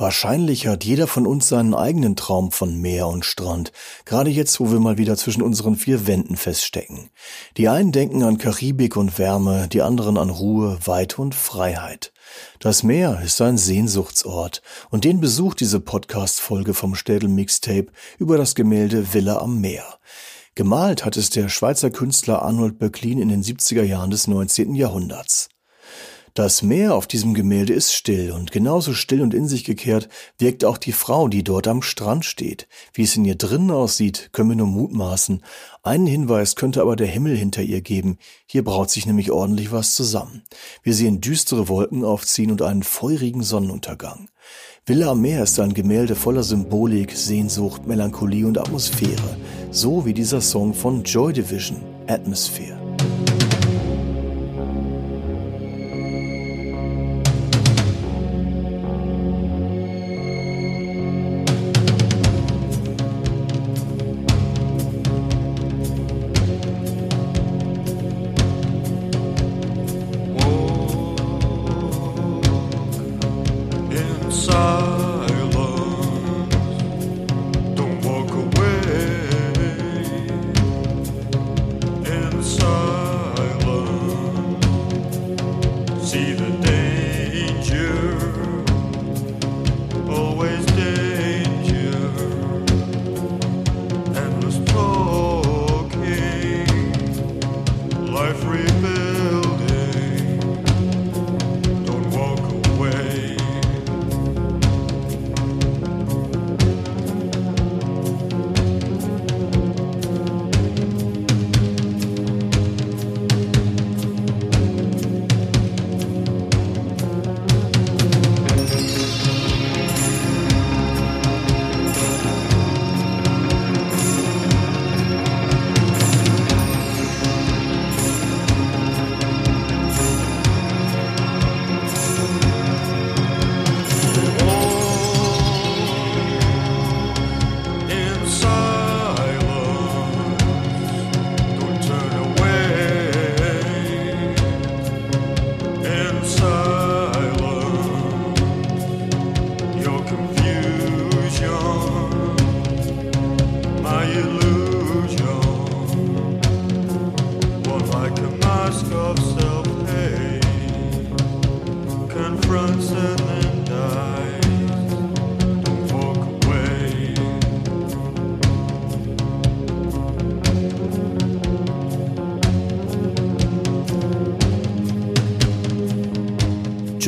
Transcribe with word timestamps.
Wahrscheinlich 0.00 0.68
hat 0.68 0.84
jeder 0.84 1.08
von 1.08 1.26
uns 1.26 1.48
seinen 1.48 1.74
eigenen 1.74 2.14
Traum 2.14 2.52
von 2.52 2.80
Meer 2.80 3.08
und 3.08 3.24
Strand, 3.24 3.72
gerade 4.04 4.30
jetzt, 4.30 4.60
wo 4.60 4.70
wir 4.70 4.78
mal 4.78 4.96
wieder 4.96 5.16
zwischen 5.16 5.42
unseren 5.42 5.74
vier 5.74 6.06
Wänden 6.06 6.36
feststecken. 6.36 7.10
Die 7.56 7.68
einen 7.68 7.90
denken 7.90 8.22
an 8.22 8.38
Karibik 8.38 8.96
und 8.96 9.18
Wärme, 9.18 9.66
die 9.66 9.82
anderen 9.82 10.16
an 10.16 10.30
Ruhe, 10.30 10.78
Weite 10.84 11.20
und 11.20 11.34
Freiheit. 11.34 12.12
Das 12.60 12.84
Meer 12.84 13.20
ist 13.24 13.40
ein 13.40 13.58
Sehnsuchtsort 13.58 14.62
und 14.90 15.02
den 15.02 15.20
besucht 15.20 15.58
diese 15.58 15.80
Podcast-Folge 15.80 16.74
vom 16.74 16.94
Städel 16.94 17.28
Mixtape 17.28 17.88
über 18.18 18.38
das 18.38 18.54
Gemälde 18.54 19.12
Villa 19.12 19.38
am 19.38 19.60
Meer. 19.60 19.98
Gemalt 20.54 21.04
hat 21.04 21.16
es 21.16 21.30
der 21.30 21.48
Schweizer 21.48 21.90
Künstler 21.90 22.42
Arnold 22.42 22.78
Böcklin 22.78 23.18
in 23.20 23.30
den 23.30 23.42
70er 23.42 23.82
Jahren 23.82 24.10
des 24.10 24.28
19. 24.28 24.76
Jahrhunderts. 24.76 25.48
Das 26.34 26.62
Meer 26.62 26.94
auf 26.94 27.06
diesem 27.06 27.34
Gemälde 27.34 27.72
ist 27.72 27.92
still 27.92 28.32
und 28.32 28.52
genauso 28.52 28.94
still 28.94 29.22
und 29.22 29.34
in 29.34 29.48
sich 29.48 29.64
gekehrt 29.64 30.08
wirkt 30.38 30.64
auch 30.64 30.78
die 30.78 30.92
Frau, 30.92 31.28
die 31.28 31.42
dort 31.42 31.66
am 31.66 31.82
Strand 31.82 32.24
steht. 32.24 32.68
Wie 32.92 33.02
es 33.02 33.16
in 33.16 33.24
ihr 33.24 33.34
drinnen 33.34 33.70
aussieht, 33.70 34.30
können 34.32 34.50
wir 34.50 34.56
nur 34.56 34.66
mutmaßen. 34.66 35.42
Einen 35.82 36.06
Hinweis 36.06 36.54
könnte 36.54 36.80
aber 36.80 36.96
der 36.96 37.06
Himmel 37.06 37.36
hinter 37.36 37.62
ihr 37.62 37.80
geben. 37.80 38.18
Hier 38.46 38.62
braut 38.62 38.90
sich 38.90 39.06
nämlich 39.06 39.30
ordentlich 39.30 39.72
was 39.72 39.94
zusammen. 39.94 40.42
Wir 40.82 40.94
sehen 40.94 41.20
düstere 41.20 41.68
Wolken 41.68 42.04
aufziehen 42.04 42.50
und 42.50 42.62
einen 42.62 42.82
feurigen 42.82 43.42
Sonnenuntergang. 43.42 44.28
Villa 44.86 45.10
am 45.10 45.20
Meer 45.20 45.42
ist 45.42 45.60
ein 45.60 45.74
Gemälde 45.74 46.14
voller 46.14 46.42
Symbolik, 46.42 47.12
Sehnsucht, 47.12 47.86
Melancholie 47.86 48.46
und 48.46 48.58
Atmosphäre. 48.58 49.36
So 49.70 50.06
wie 50.06 50.14
dieser 50.14 50.40
Song 50.40 50.72
von 50.72 51.02
Joy 51.04 51.32
Division, 51.34 51.76
Atmosphere. 52.06 52.78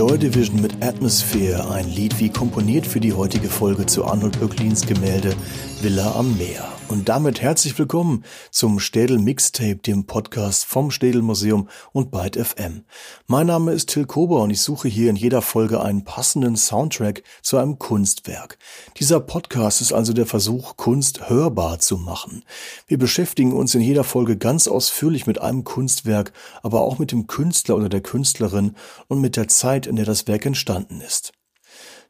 Joy 0.00 0.16
Division 0.16 0.62
mit 0.62 0.83
Atmosphere, 0.83 1.71
ein 1.72 1.87
Lied 1.87 2.19
wie 2.21 2.31
komponiert 2.31 2.87
für 2.87 3.00
die 3.00 3.12
heutige 3.12 3.50
Folge 3.50 3.84
zu 3.84 4.03
Arnold 4.06 4.41
Böcklins 4.41 4.87
Gemälde 4.87 5.34
Villa 5.83 6.15
am 6.16 6.38
Meer. 6.38 6.79
Und 6.90 7.08
damit 7.08 7.40
herzlich 7.40 7.78
willkommen 7.78 8.24
zum 8.50 8.80
Städel 8.80 9.20
Mixtape, 9.20 9.76
dem 9.76 10.06
Podcast 10.06 10.64
vom 10.64 10.90
Städel 10.90 11.22
Museum 11.22 11.68
und 11.92 12.10
Byte 12.10 12.36
FM. 12.44 12.82
Mein 13.28 13.46
Name 13.46 13.70
ist 13.70 13.90
Till 13.90 14.06
Kober 14.06 14.42
und 14.42 14.50
ich 14.50 14.60
suche 14.60 14.88
hier 14.88 15.08
in 15.08 15.14
jeder 15.14 15.40
Folge 15.40 15.80
einen 15.80 16.02
passenden 16.02 16.56
Soundtrack 16.56 17.22
zu 17.42 17.58
einem 17.58 17.78
Kunstwerk. 17.78 18.58
Dieser 18.96 19.20
Podcast 19.20 19.80
ist 19.80 19.92
also 19.92 20.12
der 20.12 20.26
Versuch, 20.26 20.76
Kunst 20.76 21.30
hörbar 21.30 21.78
zu 21.78 21.96
machen. 21.96 22.44
Wir 22.88 22.98
beschäftigen 22.98 23.52
uns 23.52 23.72
in 23.76 23.82
jeder 23.82 24.02
Folge 24.02 24.36
ganz 24.36 24.66
ausführlich 24.66 25.28
mit 25.28 25.40
einem 25.40 25.62
Kunstwerk, 25.62 26.32
aber 26.64 26.80
auch 26.80 26.98
mit 26.98 27.12
dem 27.12 27.28
Künstler 27.28 27.76
oder 27.76 27.88
der 27.88 28.00
Künstlerin 28.00 28.74
und 29.06 29.20
mit 29.20 29.36
der 29.36 29.46
Zeit, 29.46 29.86
in 29.86 29.94
der 29.94 30.06
das 30.06 30.26
Werk 30.26 30.44
entstanden 30.44 31.00
ist. 31.00 31.30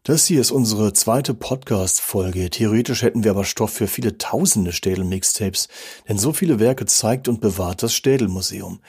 Das 0.03 0.25
hier 0.25 0.41
ist 0.41 0.50
unsere 0.50 0.94
zweite 0.94 1.34
Podcast-Folge. 1.34 2.49
Theoretisch 2.49 3.03
hätten 3.03 3.22
wir 3.22 3.33
aber 3.33 3.44
Stoff 3.44 3.75
für 3.75 3.87
viele 3.87 4.16
tausende 4.16 4.72
Städel-Mixtapes, 4.72 5.69
denn 6.09 6.16
so 6.16 6.33
viele 6.33 6.59
Werke 6.59 6.87
zeigt 6.87 7.28
und 7.28 7.43
bewahrt 7.43 7.83
das 7.83 7.93
Städel-Museum. 7.93 8.81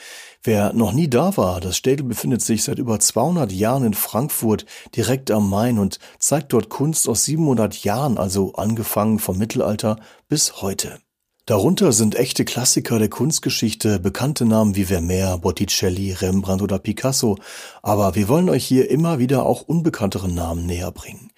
Wer 0.42 0.72
noch 0.72 0.94
nie 0.94 1.10
da 1.10 1.36
war, 1.36 1.60
das 1.60 1.76
Städel 1.76 2.06
befindet 2.06 2.42
sich 2.42 2.64
seit 2.64 2.80
über 2.80 2.98
200 2.98 3.52
Jahren 3.52 3.84
in 3.84 3.94
Frankfurt, 3.94 4.66
direkt 4.96 5.32
am 5.32 5.50
Main 5.50 5.80
und 5.80 6.00
zeigt 6.18 6.54
dort 6.54 6.70
Kunst 6.70 7.10
aus 7.10 7.26
700 7.26 7.84
Jahren, 7.84 8.18
also 8.18 8.54
angefangen 8.54 9.20
vom 9.20 9.38
Mittelalter 9.38 10.00
bis 10.30 10.62
heute. 10.62 11.02
Darunter 11.48 11.92
sind 11.92 12.16
echte 12.16 12.46
Klassiker 12.46 13.00
der 13.00 13.10
Kunstgeschichte, 13.10 14.00
bekannte 14.00 14.46
Namen 14.46 14.76
wie 14.76 14.86
Vermeer, 14.86 15.40
Botticelli, 15.40 16.14
Rembrandt 16.14 16.62
oder 16.62 16.78
Picasso, 16.78 17.38
aber 17.82 18.14
wir 18.14 18.28
wollen 18.28 18.48
euch 18.48 18.64
hier 18.64 18.92
immer 18.92 19.18
wieder 19.18 19.44
auch 19.44 19.64
unbekanntere 19.64 20.30
Namen 20.30 20.68
näher 20.68 20.92
bringen. 20.92 21.32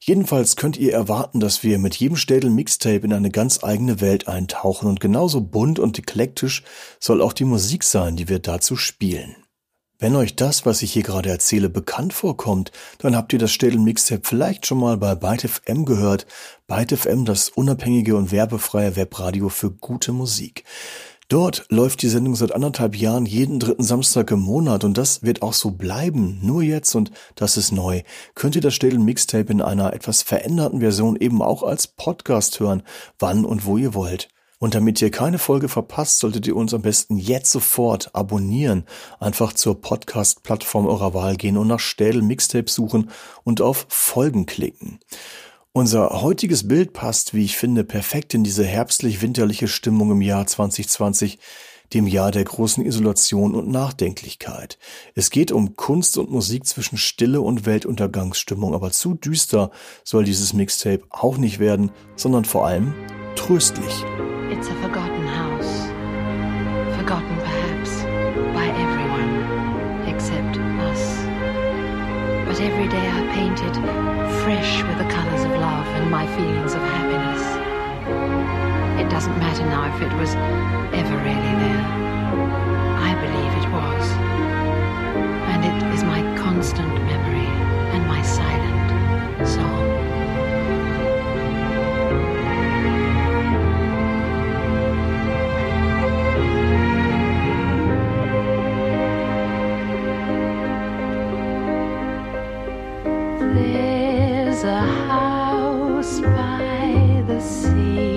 Jedenfalls 0.00 0.56
könnt 0.56 0.76
ihr 0.76 0.92
erwarten, 0.92 1.38
dass 1.38 1.62
wir 1.62 1.78
mit 1.78 1.94
jedem 1.94 2.16
Städel 2.16 2.50
Mixtape 2.50 3.06
in 3.06 3.12
eine 3.12 3.30
ganz 3.30 3.62
eigene 3.62 4.00
Welt 4.00 4.26
eintauchen 4.26 4.88
und 4.88 4.98
genauso 4.98 5.40
bunt 5.40 5.78
und 5.78 5.96
eklektisch 5.96 6.64
soll 6.98 7.22
auch 7.22 7.32
die 7.32 7.44
Musik 7.44 7.84
sein, 7.84 8.16
die 8.16 8.28
wir 8.28 8.40
dazu 8.40 8.76
spielen. 8.76 9.36
Wenn 9.98 10.14
euch 10.14 10.36
das, 10.36 10.66
was 10.66 10.82
ich 10.82 10.92
hier 10.92 11.02
gerade 11.02 11.30
erzähle, 11.30 11.70
bekannt 11.70 12.12
vorkommt, 12.12 12.70
dann 12.98 13.16
habt 13.16 13.32
ihr 13.32 13.38
das 13.38 13.50
Städel 13.50 13.78
Mixtape 13.78 14.20
vielleicht 14.24 14.66
schon 14.66 14.78
mal 14.78 14.98
bei 14.98 15.14
ByteFM 15.14 15.86
gehört. 15.86 16.26
ByteFM, 16.66 17.24
das 17.24 17.48
unabhängige 17.48 18.14
und 18.14 18.30
werbefreie 18.30 18.94
Webradio 18.94 19.48
für 19.48 19.70
gute 19.70 20.12
Musik. 20.12 20.64
Dort 21.28 21.64
läuft 21.70 22.02
die 22.02 22.08
Sendung 22.08 22.36
seit 22.36 22.52
anderthalb 22.52 22.94
Jahren 22.94 23.24
jeden 23.24 23.58
dritten 23.58 23.82
Samstag 23.82 24.30
im 24.32 24.40
Monat 24.40 24.84
und 24.84 24.98
das 24.98 25.22
wird 25.22 25.40
auch 25.40 25.54
so 25.54 25.70
bleiben. 25.70 26.40
Nur 26.42 26.62
jetzt, 26.62 26.94
und 26.94 27.10
das 27.34 27.56
ist 27.56 27.72
neu, 27.72 28.02
könnt 28.34 28.54
ihr 28.54 28.60
das 28.60 28.74
Städel 28.74 28.98
Mixtape 28.98 29.50
in 29.50 29.62
einer 29.62 29.94
etwas 29.94 30.20
veränderten 30.20 30.80
Version 30.80 31.16
eben 31.16 31.40
auch 31.40 31.62
als 31.62 31.86
Podcast 31.86 32.60
hören, 32.60 32.82
wann 33.18 33.46
und 33.46 33.64
wo 33.64 33.78
ihr 33.78 33.94
wollt. 33.94 34.28
Und 34.58 34.74
damit 34.74 35.02
ihr 35.02 35.10
keine 35.10 35.38
Folge 35.38 35.68
verpasst, 35.68 36.18
solltet 36.18 36.46
ihr 36.46 36.56
uns 36.56 36.72
am 36.72 36.80
besten 36.80 37.18
jetzt 37.18 37.50
sofort 37.50 38.14
abonnieren. 38.14 38.84
Einfach 39.20 39.52
zur 39.52 39.80
Podcast-Plattform 39.80 40.86
eurer 40.86 41.12
Wahl 41.12 41.36
gehen 41.36 41.58
und 41.58 41.68
nach 41.68 41.80
Städel 41.80 42.22
Mixtape 42.22 42.70
suchen 42.70 43.10
und 43.44 43.60
auf 43.60 43.86
Folgen 43.88 44.46
klicken. 44.46 44.98
Unser 45.72 46.22
heutiges 46.22 46.66
Bild 46.66 46.94
passt, 46.94 47.34
wie 47.34 47.44
ich 47.44 47.58
finde, 47.58 47.84
perfekt 47.84 48.32
in 48.32 48.44
diese 48.44 48.64
herbstlich-winterliche 48.64 49.68
Stimmung 49.68 50.10
im 50.10 50.22
Jahr 50.22 50.46
2020. 50.46 51.38
dem 51.94 52.08
Jahr 52.08 52.32
der 52.32 52.42
großen 52.42 52.84
Isolation 52.84 53.54
und 53.54 53.68
Nachdenklichkeit. 53.68 54.76
Es 55.14 55.30
geht 55.30 55.52
um 55.52 55.76
Kunst 55.76 56.18
und 56.18 56.32
Musik 56.32 56.66
zwischen 56.66 56.96
Stille 56.96 57.40
und 57.40 57.64
Weltuntergangsstimmung, 57.64 58.74
aber 58.74 58.90
zu 58.90 59.14
düster 59.14 59.70
soll 60.02 60.24
dieses 60.24 60.52
Mixtape 60.52 61.04
auch 61.10 61.36
nicht 61.36 61.60
werden, 61.60 61.92
sondern 62.16 62.44
vor 62.44 62.66
allem 62.66 62.92
tröstlich. 63.36 64.04
It's 64.48 64.68
a 64.68 64.74
forgotten 64.76 65.26
house. 65.26 65.88
Forgotten 66.96 67.36
perhaps 67.36 68.02
by 68.54 68.66
everyone 68.68 70.06
except 70.06 70.56
us. 70.86 71.02
But 72.46 72.60
every 72.60 72.86
day 72.88 73.06
I 73.10 73.22
painted 73.34 73.74
fresh 74.44 74.84
with 74.84 74.98
the 74.98 75.08
colors 75.12 75.42
of 75.42 75.50
love 75.50 75.86
and 75.98 76.10
my 76.12 76.26
feelings 76.36 76.74
of 76.74 76.80
happiness. 76.80 77.42
It 79.02 79.10
doesn't 79.10 79.36
matter 79.38 79.66
now 79.66 79.92
if 79.92 80.00
it 80.00 80.12
was 80.16 80.32
ever 80.94 81.16
really 81.26 81.54
there. 81.64 81.84
I 83.02 83.12
believe 83.18 83.52
it 83.62 83.68
was. 83.74 84.04
And 85.50 85.64
it 85.64 85.94
is 85.94 86.04
my 86.04 86.22
constant 86.38 86.94
memory 86.94 87.50
and 87.94 88.06
my 88.06 88.22
silent 88.22 89.48
song. 89.48 89.95
There's 103.54 104.64
a 104.64 104.80
house 104.80 106.20
by 106.20 107.24
the 107.26 107.40
sea. 107.40 108.15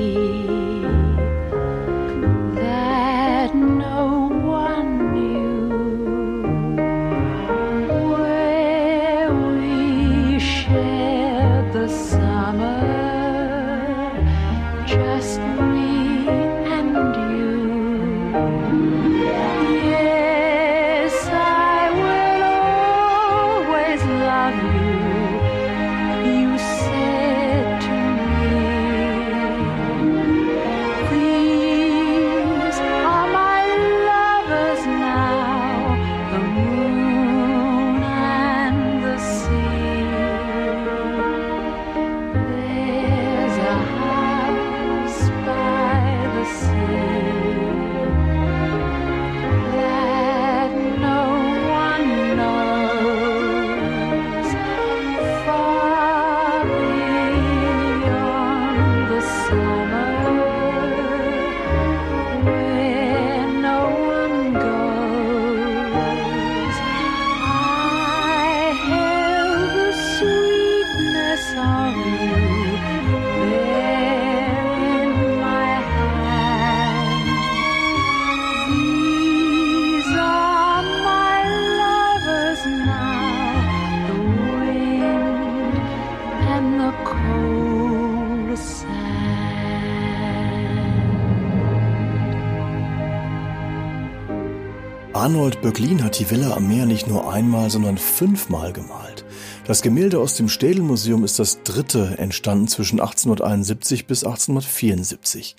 Arnold 95.29 95.61
Böcklin 95.61 96.03
hat 96.03 96.17
die 96.17 96.27
Villa 96.31 96.55
am 96.55 96.67
Meer 96.67 96.87
nicht 96.87 97.07
nur 97.07 97.31
einmal, 97.31 97.69
sondern 97.69 97.99
fünfmal 97.99 98.73
gemalt. 98.73 99.25
Das 99.63 99.83
Gemälde 99.83 100.19
aus 100.19 100.35
dem 100.35 100.49
Städelmuseum 100.49 101.23
ist 101.23 101.37
das 101.37 101.61
dritte, 101.61 102.15
entstanden 102.17 102.67
zwischen 102.67 102.99
1871 102.99 104.07
bis 104.07 104.23
1874. 104.23 105.55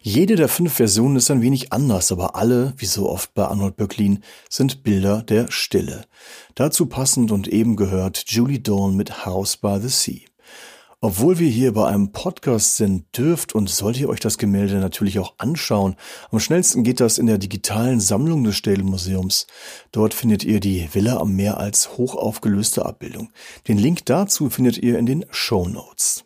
Jede 0.00 0.36
der 0.36 0.48
fünf 0.48 0.72
Versionen 0.72 1.16
ist 1.16 1.30
ein 1.30 1.42
wenig 1.42 1.74
anders, 1.74 2.10
aber 2.10 2.36
alle, 2.36 2.72
wie 2.78 2.86
so 2.86 3.06
oft 3.06 3.34
bei 3.34 3.44
Arnold 3.44 3.76
Böcklin, 3.76 4.20
sind 4.48 4.82
Bilder 4.82 5.22
der 5.22 5.50
Stille. 5.50 6.06
Dazu 6.54 6.86
passend 6.86 7.32
und 7.32 7.48
eben 7.48 7.76
gehört 7.76 8.24
Julie 8.28 8.60
Dawn 8.60 8.96
mit 8.96 9.26
House 9.26 9.58
by 9.58 9.78
the 9.78 9.90
Sea. 9.90 10.31
Obwohl 11.04 11.40
wir 11.40 11.48
hier 11.50 11.72
bei 11.72 11.88
einem 11.88 12.12
Podcast 12.12 12.76
sind, 12.76 13.18
dürft 13.18 13.56
und 13.56 13.68
sollt 13.68 13.98
ihr 13.98 14.08
euch 14.08 14.20
das 14.20 14.38
Gemälde 14.38 14.76
natürlich 14.76 15.18
auch 15.18 15.34
anschauen. 15.36 15.96
Am 16.30 16.38
schnellsten 16.38 16.84
geht 16.84 17.00
das 17.00 17.18
in 17.18 17.26
der 17.26 17.38
digitalen 17.38 17.98
Sammlung 17.98 18.44
des 18.44 18.54
Städelmuseums. 18.54 19.48
Dort 19.90 20.14
findet 20.14 20.44
ihr 20.44 20.60
die 20.60 20.88
Villa 20.92 21.16
am 21.16 21.34
Meer 21.34 21.58
als 21.58 21.98
hochaufgelöste 21.98 22.86
Abbildung. 22.86 23.32
Den 23.66 23.78
Link 23.78 24.06
dazu 24.06 24.48
findet 24.48 24.78
ihr 24.78 24.96
in 24.96 25.06
den 25.06 25.24
Show 25.32 25.66
Notes. 25.66 26.22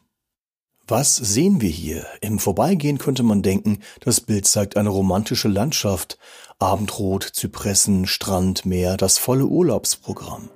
Was 0.87 1.17
sehen 1.17 1.63
wir 1.63 1.71
hier? 1.71 2.07
Im 2.21 2.39
Vorbeigehen 2.39 2.99
könnte 2.99 3.23
man 3.23 3.41
denken, 3.41 3.79
das 4.01 4.21
Bild 4.21 4.47
zeigt 4.47 4.77
eine 4.77 4.91
romantische 4.91 5.49
Landschaft. 5.49 6.19
Abendrot, 6.59 7.23
Zypressen, 7.23 8.07
Strand, 8.07 8.67
Meer, 8.67 8.99
das 8.99 9.17
volle 9.17 9.47
Urlaubsprogramm. 9.47 10.51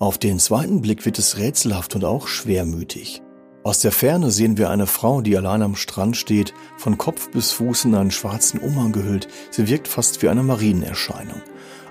Auf 0.00 0.18
den 0.18 0.40
zweiten 0.40 0.80
Blick 0.80 1.04
wird 1.04 1.20
es 1.20 1.38
rätselhaft 1.38 1.94
und 1.94 2.04
auch 2.04 2.26
schwermütig. 2.26 3.22
Aus 3.62 3.80
der 3.80 3.92
Ferne 3.92 4.30
sehen 4.30 4.56
wir 4.56 4.70
eine 4.70 4.86
Frau, 4.86 5.20
die 5.20 5.36
allein 5.36 5.60
am 5.60 5.76
Strand 5.76 6.16
steht, 6.16 6.54
von 6.78 6.96
Kopf 6.96 7.30
bis 7.30 7.52
Fuß 7.52 7.84
in 7.84 7.94
einen 7.94 8.10
schwarzen 8.10 8.58
Umhang 8.58 8.92
gehüllt. 8.92 9.28
Sie 9.50 9.68
wirkt 9.68 9.86
fast 9.86 10.22
wie 10.22 10.30
eine 10.30 10.42
Marienerscheinung. 10.42 11.42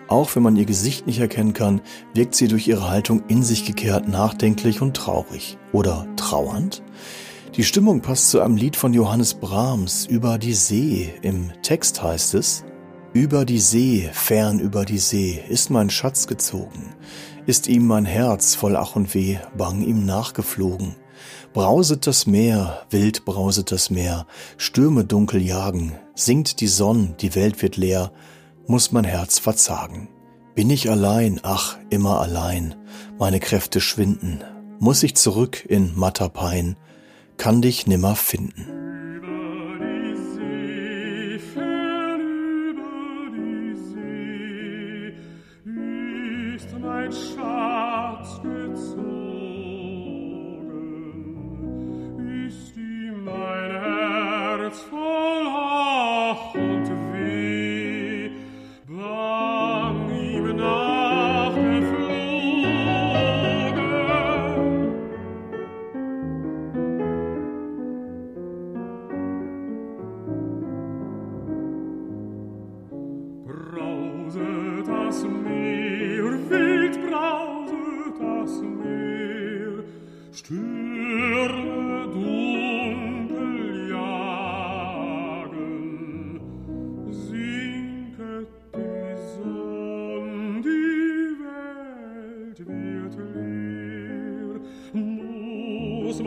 Auch 0.07 0.35
wenn 0.35 0.41
man 0.41 0.55
ihr 0.55 0.65
Gesicht 0.65 1.05
nicht 1.05 1.19
erkennen 1.19 1.53
kann, 1.53 1.81
wirkt 2.15 2.33
sie 2.33 2.47
durch 2.47 2.67
ihre 2.67 2.89
Haltung 2.89 3.21
in 3.27 3.43
sich 3.43 3.65
gekehrt, 3.65 4.07
nachdenklich 4.07 4.81
und 4.81 4.97
traurig. 4.97 5.59
Oder 5.71 6.07
trauernd? 6.15 6.81
Die 7.55 7.63
Stimmung 7.63 8.01
passt 8.01 8.31
zu 8.31 8.41
einem 8.41 8.57
Lied 8.57 8.75
von 8.75 8.93
Johannes 8.93 9.35
Brahms 9.35 10.07
über 10.07 10.39
die 10.39 10.55
See. 10.55 11.13
Im 11.21 11.51
Text 11.61 12.01
heißt 12.01 12.33
es, 12.33 12.63
über 13.13 13.45
die 13.45 13.59
See, 13.59 14.09
fern 14.11 14.59
über 14.59 14.85
die 14.85 14.97
See, 14.97 15.43
ist 15.47 15.69
mein 15.69 15.91
Schatz 15.91 16.25
gezogen, 16.25 16.95
ist 17.45 17.67
ihm 17.67 17.85
mein 17.85 18.05
Herz 18.05 18.55
voll 18.55 18.75
Ach 18.75 18.95
und 18.95 19.13
Weh, 19.13 19.37
bang 19.55 19.81
ihm 19.81 20.05
nachgeflogen. 20.05 20.95
Brauset 21.53 22.05
das 22.07 22.27
Meer, 22.27 22.81
wild 22.89 23.25
brauset 23.25 23.71
das 23.71 23.89
Meer, 23.89 24.27
Stürme 24.57 25.05
dunkel 25.05 25.41
jagen, 25.41 25.93
sinkt 26.15 26.61
die 26.61 26.67
Sonn, 26.67 27.15
die 27.19 27.35
Welt 27.35 27.61
wird 27.61 27.77
leer, 27.77 28.11
muss 28.67 28.91
mein 28.91 29.03
Herz 29.03 29.39
verzagen. 29.39 30.09
Bin 30.55 30.69
ich 30.69 30.89
allein, 30.89 31.39
ach, 31.43 31.77
immer 31.89 32.21
allein, 32.21 32.75
meine 33.17 33.39
Kräfte 33.39 33.81
schwinden, 33.81 34.43
muss 34.79 35.03
ich 35.03 35.15
zurück 35.15 35.65
in 35.67 35.97
matter 35.97 36.29
Pein, 36.29 36.75
kann 37.37 37.61
dich 37.61 37.87
nimmer 37.87 38.15
finden. 38.15 38.88
I 96.21 96.25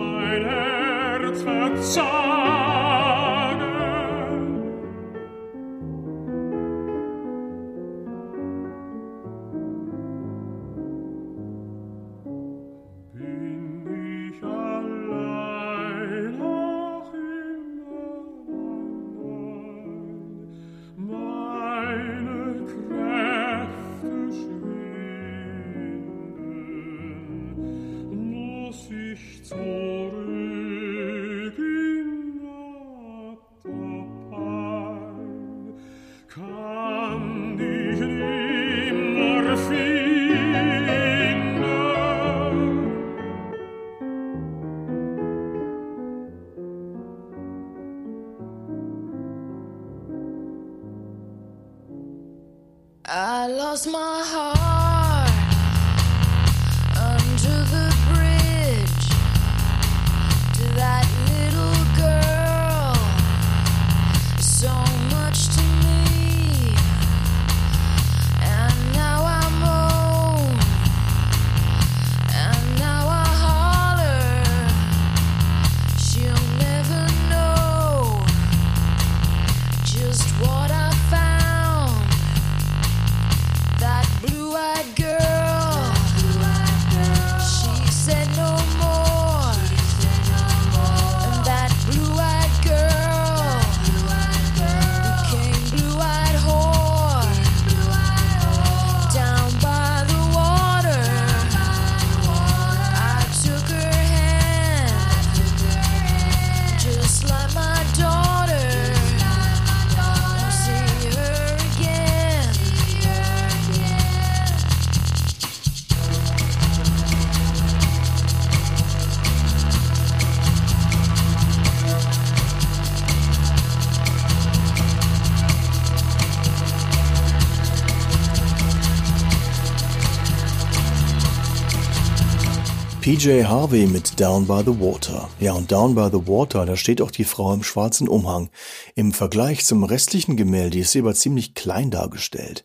PJ 133.22 133.44
Harvey 133.44 133.86
mit 133.86 134.18
Down 134.18 134.48
by 134.48 134.62
the 134.66 134.80
Water. 134.80 135.28
Ja, 135.38 135.52
und 135.52 135.70
Down 135.70 135.94
by 135.94 136.08
the 136.10 136.26
Water, 136.26 136.66
da 136.66 136.74
steht 136.74 137.00
auch 137.00 137.12
die 137.12 137.22
Frau 137.22 137.54
im 137.54 137.62
schwarzen 137.62 138.08
Umhang. 138.08 138.50
Im 138.96 139.12
Vergleich 139.12 139.64
zum 139.64 139.84
restlichen 139.84 140.36
Gemälde 140.36 140.80
ist 140.80 140.90
sie 140.90 140.98
aber 140.98 141.14
ziemlich 141.14 141.54
klein 141.54 141.92
dargestellt. 141.92 142.64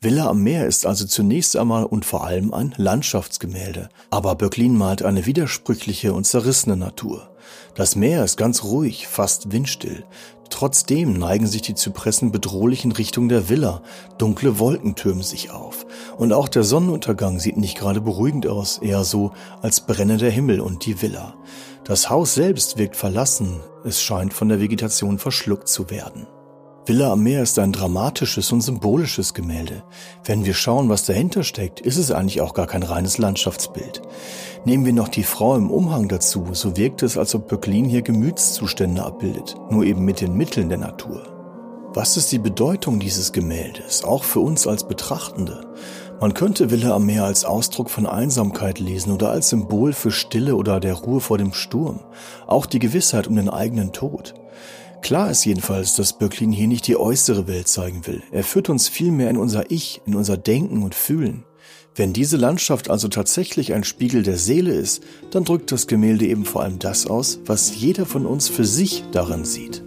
Villa 0.00 0.28
am 0.28 0.44
Meer 0.44 0.68
ist 0.68 0.86
also 0.86 1.06
zunächst 1.06 1.56
einmal 1.56 1.84
und 1.84 2.04
vor 2.04 2.24
allem 2.24 2.54
ein 2.54 2.72
Landschaftsgemälde. 2.76 3.88
Aber 4.10 4.36
Böcklin 4.36 4.78
malt 4.78 5.02
eine 5.02 5.26
widersprüchliche 5.26 6.12
und 6.12 6.24
zerrissene 6.24 6.76
Natur. 6.76 7.35
Das 7.74 7.96
Meer 7.96 8.24
ist 8.24 8.36
ganz 8.36 8.64
ruhig, 8.64 9.06
fast 9.06 9.52
windstill. 9.52 10.04
Trotzdem 10.50 11.14
neigen 11.14 11.46
sich 11.46 11.62
die 11.62 11.74
Zypressen 11.74 12.32
bedrohlich 12.32 12.84
in 12.84 12.92
Richtung 12.92 13.28
der 13.28 13.48
Villa. 13.48 13.82
Dunkle 14.18 14.58
Wolken 14.58 14.94
türmen 14.94 15.22
sich 15.22 15.50
auf. 15.50 15.86
Und 16.16 16.32
auch 16.32 16.48
der 16.48 16.62
Sonnenuntergang 16.62 17.38
sieht 17.40 17.56
nicht 17.56 17.76
gerade 17.76 18.00
beruhigend 18.00 18.46
aus, 18.46 18.78
eher 18.78 19.04
so, 19.04 19.32
als 19.60 19.80
brenne 19.80 20.16
der 20.16 20.30
Himmel 20.30 20.60
und 20.60 20.86
die 20.86 21.02
Villa. 21.02 21.34
Das 21.84 22.10
Haus 22.10 22.34
selbst 22.34 22.78
wirkt 22.78 22.96
verlassen. 22.96 23.60
Es 23.84 24.02
scheint 24.02 24.32
von 24.32 24.48
der 24.48 24.60
Vegetation 24.60 25.18
verschluckt 25.18 25.68
zu 25.68 25.90
werden. 25.90 26.26
Villa 26.88 27.10
am 27.10 27.24
Meer 27.24 27.42
ist 27.42 27.58
ein 27.58 27.72
dramatisches 27.72 28.52
und 28.52 28.60
symbolisches 28.60 29.34
Gemälde. 29.34 29.82
Wenn 30.22 30.44
wir 30.44 30.54
schauen, 30.54 30.88
was 30.88 31.04
dahinter 31.04 31.42
steckt, 31.42 31.80
ist 31.80 31.96
es 31.96 32.12
eigentlich 32.12 32.40
auch 32.40 32.54
gar 32.54 32.68
kein 32.68 32.84
reines 32.84 33.18
Landschaftsbild. 33.18 34.02
Nehmen 34.64 34.86
wir 34.86 34.92
noch 34.92 35.08
die 35.08 35.24
Frau 35.24 35.56
im 35.56 35.68
Umhang 35.68 36.06
dazu, 36.06 36.46
so 36.52 36.76
wirkt 36.76 37.02
es, 37.02 37.18
als 37.18 37.34
ob 37.34 37.48
Böcklin 37.48 37.86
hier 37.86 38.02
Gemütszustände 38.02 39.02
abbildet, 39.02 39.56
nur 39.68 39.82
eben 39.82 40.04
mit 40.04 40.20
den 40.20 40.36
Mitteln 40.36 40.68
der 40.68 40.78
Natur. 40.78 41.24
Was 41.92 42.16
ist 42.16 42.30
die 42.30 42.38
Bedeutung 42.38 43.00
dieses 43.00 43.32
Gemäldes, 43.32 44.04
auch 44.04 44.22
für 44.22 44.40
uns 44.40 44.68
als 44.68 44.86
Betrachtende? 44.86 45.66
Man 46.20 46.34
könnte 46.34 46.70
Villa 46.70 46.94
am 46.94 47.06
Meer 47.06 47.24
als 47.24 47.44
Ausdruck 47.44 47.90
von 47.90 48.06
Einsamkeit 48.06 48.78
lesen 48.78 49.10
oder 49.10 49.30
als 49.30 49.48
Symbol 49.48 49.92
für 49.92 50.12
Stille 50.12 50.54
oder 50.54 50.78
der 50.78 50.94
Ruhe 50.94 51.18
vor 51.18 51.36
dem 51.36 51.52
Sturm, 51.52 51.98
auch 52.46 52.64
die 52.64 52.78
Gewissheit 52.78 53.26
um 53.26 53.34
den 53.34 53.48
eigenen 53.48 53.90
Tod. 53.92 54.34
Klar 55.06 55.30
ist 55.30 55.44
jedenfalls, 55.44 55.94
dass 55.94 56.18
Böcklin 56.18 56.50
hier 56.50 56.66
nicht 56.66 56.88
die 56.88 56.96
äußere 56.96 57.46
Welt 57.46 57.68
zeigen 57.68 58.08
will. 58.08 58.24
Er 58.32 58.42
führt 58.42 58.68
uns 58.68 58.88
vielmehr 58.88 59.30
in 59.30 59.36
unser 59.36 59.70
Ich, 59.70 60.00
in 60.04 60.16
unser 60.16 60.36
Denken 60.36 60.82
und 60.82 60.96
Fühlen. 60.96 61.44
Wenn 61.94 62.12
diese 62.12 62.36
Landschaft 62.36 62.90
also 62.90 63.06
tatsächlich 63.06 63.72
ein 63.72 63.84
Spiegel 63.84 64.24
der 64.24 64.36
Seele 64.36 64.72
ist, 64.72 65.04
dann 65.30 65.44
drückt 65.44 65.70
das 65.70 65.86
Gemälde 65.86 66.26
eben 66.26 66.44
vor 66.44 66.62
allem 66.62 66.80
das 66.80 67.06
aus, 67.06 67.38
was 67.46 67.76
jeder 67.76 68.04
von 68.04 68.26
uns 68.26 68.48
für 68.48 68.64
sich 68.64 69.04
darin 69.12 69.44
sieht. 69.44 69.80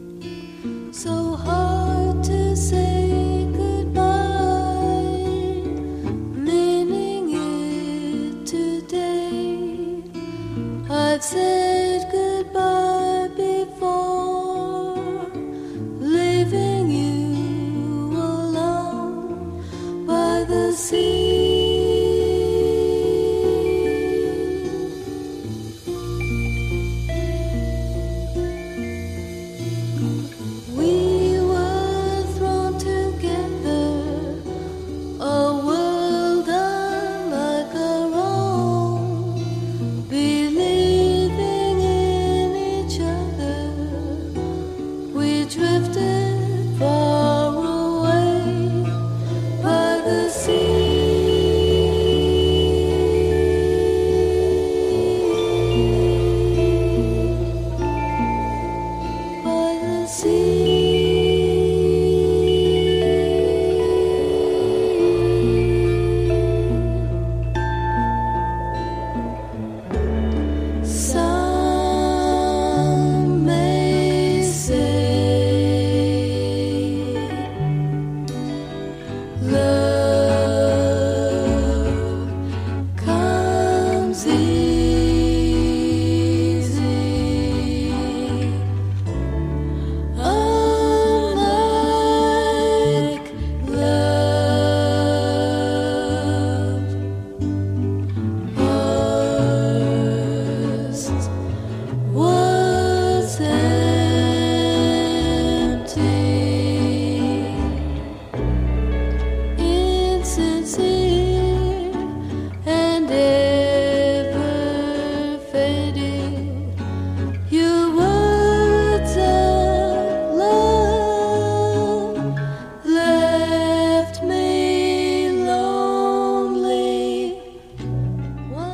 So 0.94 1.38
hard 1.38 2.26
to 2.26 2.56
say. 2.56 3.10
I've 10.92 11.24
said 11.24 11.79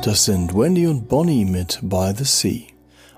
Das 0.06 0.24
sind 0.24 0.54
Wendy 0.54 0.86
und 0.86 1.08
Bonnie 1.08 1.44
mit 1.44 1.80
By 1.82 2.12
the 2.16 2.22
Sea. 2.22 2.62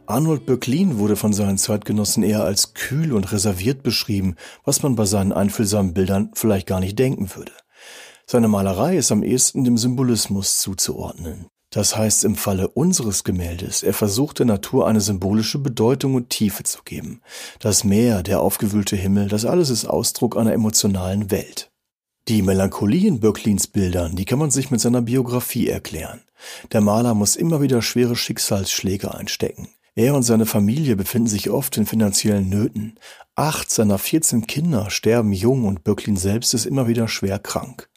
Arnold 0.07 0.47
Böcklin 0.47 0.99
wurde 0.99 1.17
von 1.17 1.35
seinen 1.35 1.59
Zeitgenossen 1.59 2.23
eher 2.23 2.45
als 2.45 2.73
kühl 2.73 3.13
und 3.13 3.31
reserviert 3.31 3.83
beschrieben, 3.83 4.37
was 4.65 4.83
man 4.83 4.97
bei 4.97 5.05
seinen 5.05 5.35
einfühlsamen 5.35 5.93
Bildern 5.93 6.31
vielleicht 6.33 6.67
gar 6.67 6.81
nicht 6.81 6.99
denken 6.99 7.29
würde. 7.37 7.53
Seine 8.25 8.49
Malerei 8.49 8.97
ist 8.97 9.13
am 9.13 9.23
ehesten 9.23 9.65
dem 9.65 9.77
Symbolismus 9.77 10.61
zuzuordnen. 10.61 11.49
Das 11.69 11.95
heißt 11.95 12.25
im 12.25 12.37
Falle 12.37 12.69
unseres 12.69 13.23
Gemäldes, 13.23 13.83
er 13.83 13.93
versucht 13.93 14.39
der 14.39 14.47
Natur 14.47 14.89
eine 14.89 15.03
symbolische 15.03 15.59
Bedeutung 15.59 16.15
und 16.15 16.31
Tiefe 16.31 16.63
zu 16.63 16.85
geben. 16.85 17.21
Das 17.61 17.85
Meer, 17.85 18.23
der 18.23 18.41
aufgewühlte 18.41 18.97
Himmel, 18.97 19.29
das 19.29 19.45
alles 19.45 19.69
ist 19.69 19.85
Ausdruck 19.85 20.39
einer 20.39 20.55
emotionalen 20.55 21.31
Welt. 21.31 21.71
Die 22.29 22.41
Melancholie 22.41 23.09
in 23.09 23.21
Böcklins 23.21 23.67
Bildern, 23.67 24.17
die 24.17 24.25
kann 24.25 24.39
man 24.39 24.51
sich 24.51 24.71
mit 24.71 24.81
seiner 24.81 25.03
Biografie 25.03 25.69
erklären. 25.69 26.23
Der 26.73 26.81
Maler 26.81 27.15
muss 27.15 27.37
immer 27.37 27.61
wieder 27.61 27.83
schwere 27.83 28.17
Schicksalsschläge 28.17 29.15
einstecken. 29.15 29.69
Er 29.95 30.15
und 30.15 30.23
seine 30.23 30.47
Familie 30.47 30.95
befinden 30.95 31.29
sich 31.29 31.51
oft 31.51 31.77
in 31.77 31.85
finanziellen 31.85 32.49
Nöten. 32.49 32.99
Acht 33.35 33.71
seiner 33.71 33.99
14 33.99 34.47
Kinder 34.47 34.91
sterben 34.91 35.33
jung 35.33 35.65
und 35.65 35.83
Böcklin 35.83 36.17
selbst 36.17 36.55
ist 36.55 36.67
immer 36.67 36.87
wieder 36.87 37.09
schwer 37.09 37.41
krank. 37.41 37.89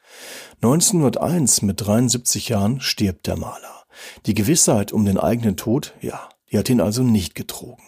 1901 0.63 1.61
mit 1.61 1.85
73 1.85 2.49
Jahren 2.49 2.81
stirbt 2.81 3.27
der 3.27 3.37
Maler. 3.37 3.83
Die 4.25 4.33
Gewissheit 4.33 4.91
um 4.91 5.05
den 5.05 5.17
eigenen 5.17 5.57
Tod, 5.57 5.93
ja, 6.01 6.29
die 6.51 6.57
hat 6.57 6.69
ihn 6.69 6.81
also 6.81 7.03
nicht 7.03 7.35
getrogen. 7.35 7.83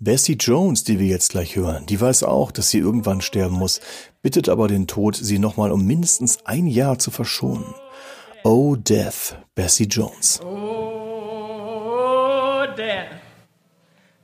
Bessie 0.00 0.36
Jones, 0.38 0.82
die 0.82 0.98
wir 0.98 1.06
jetzt 1.06 1.30
gleich 1.30 1.54
hören, 1.54 1.86
die 1.86 2.00
weiß 2.00 2.24
auch, 2.24 2.50
dass 2.50 2.70
sie 2.70 2.78
irgendwann 2.78 3.20
sterben 3.20 3.54
muss, 3.54 3.80
bittet 4.22 4.48
aber 4.48 4.66
den 4.66 4.88
Tod, 4.88 5.14
sie 5.14 5.38
nochmal 5.38 5.70
um 5.70 5.86
mindestens 5.86 6.44
ein 6.44 6.66
Jahr 6.66 6.98
zu 6.98 7.12
verschonen. 7.12 7.74
Oh 8.44 8.76
Death, 8.76 9.36
Bessie 9.54 9.86
Jones. 9.86 10.40
Oh 10.42 11.72
Death. 12.76 13.20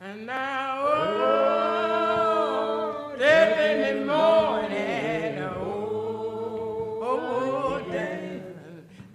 And 0.01 0.25
now, 0.25 0.85
oh, 0.87 1.95
death 3.19 3.59
in 3.59 3.97
the 3.97 4.05
morning. 4.05 5.39
Oh, 5.43 6.99
oh 7.03 7.81
death. 7.91 8.41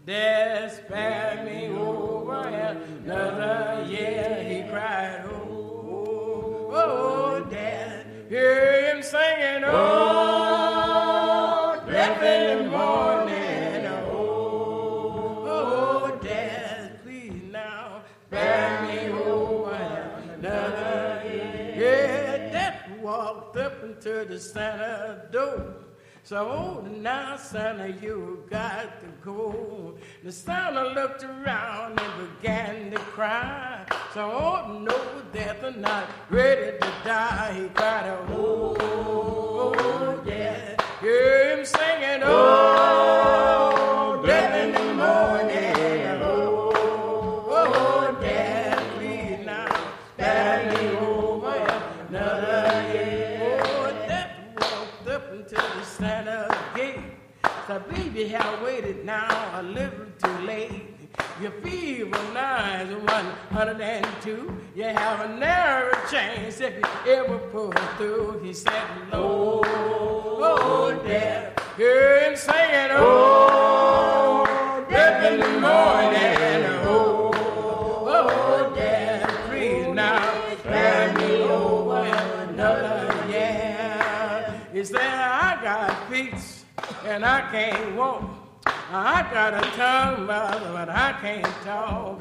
Death 0.06 0.76
spare 0.86 1.42
me 1.44 1.68
over 1.68 2.42
another 2.42 3.86
year. 3.88 4.44
He 4.46 4.62
cried, 4.70 5.24
oh. 5.26 6.70
Oh, 6.70 7.46
death, 7.50 8.04
hear 8.28 8.94
him 8.94 9.02
singing, 9.02 9.64
oh, 9.64 11.00
death 11.86 12.22
in 12.22 12.64
the 12.64 12.70
morning, 12.70 13.53
into 24.04 24.24
the 24.26 24.38
center 24.38 25.28
door. 25.30 25.74
So 26.22 26.86
now, 27.00 27.36
Santa, 27.36 27.90
you 28.00 28.44
got 28.48 29.00
to 29.00 29.06
go. 29.22 29.96
The 30.22 30.32
Santa 30.32 30.88
looked 30.94 31.22
around 31.22 32.00
and 32.00 32.40
began 32.40 32.90
to 32.92 32.98
cry. 32.98 33.84
So 34.14 34.30
oh, 34.30 34.78
no, 34.78 35.22
death 35.32 35.62
are 35.62 35.70
not 35.70 36.08
ready 36.30 36.78
to 36.78 36.92
die. 37.04 37.52
He 37.60 37.68
cried, 37.68 38.10
oh, 38.30 38.76
oh 38.80 40.22
yeah. 40.26 40.76
Hear 41.00 41.56
him 41.56 41.64
singing, 41.64 42.22
oh, 42.24 42.93
have 58.34 58.62
waited 58.62 59.04
now 59.04 59.60
a 59.60 59.62
little 59.62 60.06
too 60.22 60.38
late. 60.44 60.88
Your 61.40 61.52
fever 61.62 62.18
now 62.32 62.82
is 62.82 62.94
102. 63.04 64.60
You 64.74 64.82
have 64.82 65.30
a 65.30 65.36
narrow 65.36 65.92
chance 66.10 66.60
if 66.60 66.74
you 66.74 67.12
ever 67.12 67.38
pull 67.52 67.72
through. 67.96 68.40
He 68.42 68.52
said, 68.52 68.72
Lord, 69.12 69.66
oh, 69.68 71.00
death. 71.06 71.58
Hear 71.76 72.20
him 72.20 72.36
singing, 72.36 72.90
oh, 72.92 74.86
death 74.88 75.32
in 75.32 75.40
the 75.40 75.48
morning. 75.60 76.64
Oh, 76.86 77.30
oh, 78.06 78.72
death, 78.74 79.48
please 79.48 79.86
now, 79.94 80.56
spare 80.58 81.12
me 81.18 81.42
over 81.42 81.98
another 82.48 83.28
year. 83.28 84.60
He 84.72 84.84
said, 84.84 85.00
I 85.00 85.62
got 85.62 86.10
feet 86.10 86.53
and 87.04 87.24
I 87.24 87.40
can't 87.50 87.96
walk. 87.96 88.22
I 88.66 89.26
got 89.32 89.54
a 89.54 89.70
tongue, 89.76 90.26
but 90.26 90.88
I 90.88 91.12
can't 91.20 91.54
talk. 91.64 92.20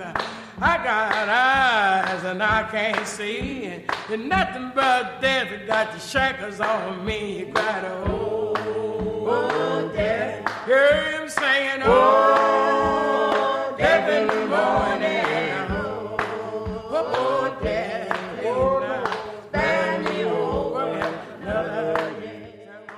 I 0.61 0.77
got 0.77 1.29
eyes 1.29 2.23
and 2.23 2.43
I 2.43 2.69
can't 2.69 3.07
see. 3.07 3.65
And, 3.65 4.29
nothing 4.29 4.71
but 4.75 5.21
death 5.21 5.49
got 5.67 5.93
the 5.93 5.99
shackles 5.99 6.59
on 6.59 7.05
me. 7.05 7.39
You 7.39 7.45
cried, 7.53 7.85
oh, 7.85 8.53
oh, 8.57 9.91
death. 9.95 10.65
Hear 10.65 11.01
him 11.11 11.29
saying, 11.29 11.81
oh, 11.83 12.32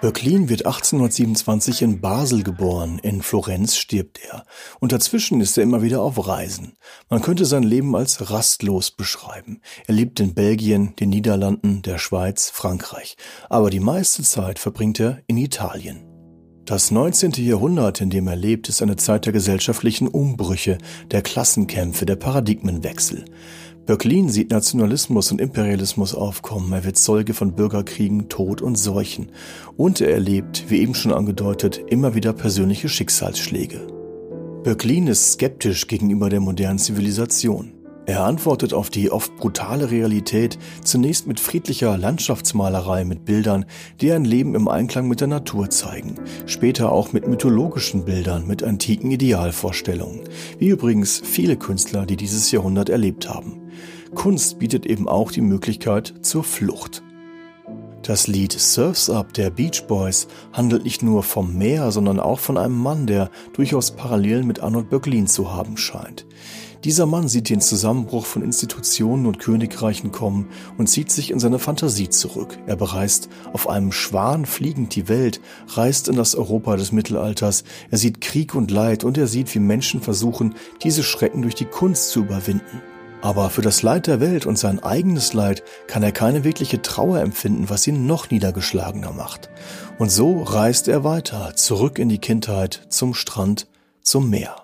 Böcklin 0.05 0.49
wird 0.49 0.67
1827 0.67 1.81
in 1.81 1.99
Basel 1.99 2.43
geboren, 2.43 2.99
in 3.01 3.23
Florenz 3.23 3.75
stirbt 3.75 4.19
er 4.23 4.45
und 4.79 4.91
dazwischen 4.91 5.41
ist 5.41 5.57
er 5.57 5.63
immer 5.63 5.81
wieder 5.81 6.03
auf 6.03 6.27
Reisen. 6.27 6.77
Man 7.09 7.23
könnte 7.23 7.45
sein 7.45 7.63
Leben 7.63 7.95
als 7.95 8.29
rastlos 8.29 8.91
beschreiben. 8.91 9.61
Er 9.87 9.95
lebt 9.95 10.19
in 10.19 10.35
Belgien, 10.35 10.95
den 10.97 11.09
Niederlanden, 11.09 11.81
der 11.81 11.97
Schweiz, 11.97 12.51
Frankreich, 12.51 13.17
aber 13.49 13.71
die 13.71 13.79
meiste 13.79 14.21
Zeit 14.21 14.59
verbringt 14.59 14.99
er 14.99 15.23
in 15.25 15.37
Italien. 15.37 16.05
Das 16.65 16.91
19. 16.91 17.31
Jahrhundert, 17.43 17.99
in 17.99 18.11
dem 18.11 18.27
er 18.27 18.35
lebt, 18.35 18.69
ist 18.69 18.83
eine 18.83 18.97
Zeit 18.97 19.25
der 19.25 19.33
gesellschaftlichen 19.33 20.07
Umbrüche, 20.07 20.77
der 21.09 21.23
Klassenkämpfe, 21.23 22.05
der 22.05 22.15
Paradigmenwechsel. 22.15 23.25
Böcklin 23.85 24.29
sieht 24.29 24.49
Nationalismus 24.49 25.31
und 25.31 25.39
Imperialismus 25.39 26.15
aufkommen, 26.15 26.73
er 26.73 26.85
wird 26.85 26.97
Zeuge 26.97 27.35
von 27.35 27.53
Bürgerkriegen, 27.53 28.29
Tod 28.29 28.63
und 28.63 28.77
Seuchen 28.77 29.29
und 29.77 30.01
er 30.01 30.11
erlebt, 30.11 30.65
wie 30.69 30.79
eben 30.79 30.95
schon 30.95 31.13
angedeutet, 31.13 31.79
immer 31.87 32.15
wieder 32.15 32.33
persönliche 32.33 32.89
Schicksalsschläge. 32.89 33.85
Böcklin 34.63 35.05
ist 35.05 35.33
skeptisch 35.33 35.85
gegenüber 35.85 36.31
der 36.31 36.39
modernen 36.39 36.79
Zivilisation. 36.79 37.73
Er 38.07 38.23
antwortet 38.23 38.73
auf 38.73 38.89
die 38.89 39.11
oft 39.11 39.35
brutale 39.35 39.91
Realität 39.91 40.57
zunächst 40.83 41.27
mit 41.27 41.39
friedlicher 41.39 41.95
Landschaftsmalerei 41.95 43.03
mit 43.03 43.25
Bildern, 43.25 43.65
die 44.01 44.11
ein 44.11 44.25
Leben 44.25 44.55
im 44.55 44.67
Einklang 44.67 45.07
mit 45.07 45.21
der 45.21 45.27
Natur 45.27 45.69
zeigen, 45.69 46.15
später 46.47 46.91
auch 46.91 47.13
mit 47.13 47.27
mythologischen 47.27 48.05
Bildern, 48.05 48.47
mit 48.47 48.63
antiken 48.63 49.11
Idealvorstellungen, 49.11 50.21
wie 50.57 50.69
übrigens 50.69 51.21
viele 51.23 51.55
Künstler, 51.55 52.07
die 52.07 52.17
dieses 52.17 52.51
Jahrhundert 52.51 52.89
erlebt 52.89 53.29
haben. 53.29 53.64
Kunst 54.13 54.59
bietet 54.59 54.85
eben 54.85 55.07
auch 55.07 55.31
die 55.31 55.41
Möglichkeit 55.41 56.13
zur 56.21 56.43
Flucht. 56.43 57.03
Das 58.05 58.27
Lied 58.27 58.51
Surfs 58.51 59.09
Up 59.09 59.33
der 59.33 59.49
Beach 59.49 59.87
Boys 59.87 60.27
handelt 60.53 60.83
nicht 60.83 61.01
nur 61.01 61.23
vom 61.23 61.57
Meer, 61.57 61.91
sondern 61.91 62.19
auch 62.19 62.37
von 62.37 62.55
einem 62.55 62.77
Mann, 62.77 63.07
der 63.07 63.31
durchaus 63.53 63.89
Parallelen 63.89 64.45
mit 64.45 64.59
Arnold 64.59 64.91
Böcklin 64.91 65.25
zu 65.25 65.51
haben 65.51 65.75
scheint. 65.75 66.27
Dieser 66.83 67.07
Mann 67.07 67.27
sieht 67.27 67.49
den 67.49 67.61
Zusammenbruch 67.61 68.27
von 68.27 68.43
Institutionen 68.43 69.25
und 69.25 69.39
Königreichen 69.39 70.11
kommen 70.11 70.49
und 70.77 70.85
zieht 70.85 71.09
sich 71.09 71.31
in 71.31 71.39
seine 71.39 71.57
Fantasie 71.57 72.09
zurück. 72.09 72.59
Er 72.67 72.75
bereist 72.75 73.27
auf 73.53 73.67
einem 73.67 73.91
Schwan 73.91 74.45
fliegend 74.45 74.93
die 74.93 75.09
Welt, 75.09 75.41
reist 75.69 76.07
in 76.07 76.15
das 76.15 76.35
Europa 76.35 76.75
des 76.75 76.91
Mittelalters, 76.91 77.63
er 77.89 77.97
sieht 77.97 78.21
Krieg 78.21 78.53
und 78.53 78.69
Leid 78.69 79.03
und 79.03 79.17
er 79.17 79.25
sieht, 79.25 79.55
wie 79.55 79.59
Menschen 79.59 79.99
versuchen, 79.99 80.53
diese 80.83 81.01
Schrecken 81.01 81.41
durch 81.41 81.55
die 81.55 81.65
Kunst 81.65 82.11
zu 82.11 82.19
überwinden. 82.19 82.83
Aber 83.25 83.49
für 83.49 83.63
das 83.63 83.81
Leid 83.81 84.05
der 84.05 84.19
Welt 84.19 84.45
und 84.45 84.55
sein 84.55 84.83
eigenes 84.83 85.33
Leid 85.33 85.63
kann 85.87 86.03
er 86.03 86.11
keine 86.11 86.43
wirkliche 86.43 86.83
Trauer 86.83 87.21
empfinden, 87.21 87.71
was 87.71 87.87
ihn 87.87 88.05
noch 88.05 88.29
niedergeschlagener 88.29 89.13
macht. 89.13 89.49
Und 89.97 90.11
so 90.11 90.43
reist 90.43 90.87
er 90.87 91.03
weiter, 91.03 91.55
zurück 91.55 91.97
in 91.97 92.07
die 92.07 92.19
Kindheit, 92.19 92.85
zum 92.89 93.15
Strand, 93.15 93.65
zum 94.03 94.29
Meer. 94.29 94.55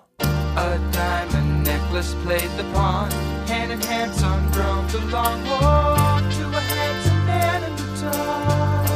A 0.54 0.78
diamond 0.92 1.64
necklace 1.64 2.14
played 2.24 2.48
the 2.56 2.62
pawn. 2.72 3.08
Hand 3.48 3.72
in 3.72 3.80
hand, 3.80 4.12
drove 4.54 4.92
the 4.92 4.98
long 5.10 5.42
walk 5.60 6.22
to 6.30 6.46
a 6.56 6.60
handsome 6.60 7.26
man 7.26 7.64
in 7.64 7.76
the 7.76 7.88
town. 8.00 8.86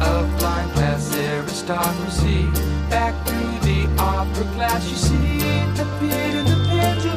Of 0.00 0.38
blind 0.38 0.72
class 0.72 1.14
aristocracy, 1.14 2.48
back 2.88 3.14
through 3.26 3.58
the 3.60 3.65
opera 4.30 4.44
glass, 4.54 4.90
you 4.90 4.96
see, 4.96 5.38
appeared 5.80 6.34
in 6.34 6.44
the 6.46 6.66
pendulum 6.68 7.15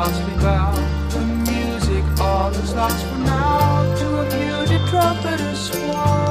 holocaust 0.00 0.28
we 0.28 0.34
bow, 0.42 0.72
the 1.10 1.20
music 1.50 2.04
all 2.20 2.50
is 2.50 2.74
lost 2.74 3.04
for 3.06 3.18
now 3.18 3.94
to 3.96 4.06
a 4.20 4.24
muted 4.34 4.88
trumpeter 4.88 5.54
swan. 5.54 6.29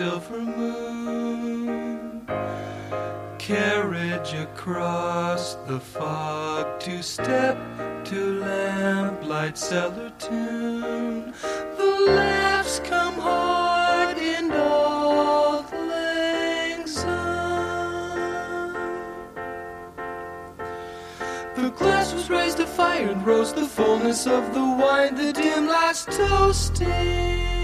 Quicksilver 0.00 0.40
moon 0.40 2.26
carriage 3.38 4.32
across 4.32 5.56
the 5.66 5.78
fog 5.78 6.80
to 6.80 7.02
step 7.02 7.58
to 8.02 8.40
lamplight 8.40 9.58
cellar 9.58 10.10
tune. 10.18 11.34
The 11.76 12.04
laughs 12.06 12.80
come 12.80 13.18
hard 13.18 14.16
in 14.16 14.50
old 14.50 15.70
lang. 15.70 16.86
The 21.56 21.70
glass 21.76 22.14
was 22.14 22.30
raised 22.30 22.56
to 22.56 22.66
fire 22.66 23.10
and 23.10 23.26
rose 23.26 23.52
the 23.52 23.66
fullness 23.66 24.26
of 24.26 24.54
the 24.54 24.64
wine, 24.64 25.14
the 25.14 25.34
dim 25.34 25.66
lights 25.66 26.06
toasting. 26.06 27.59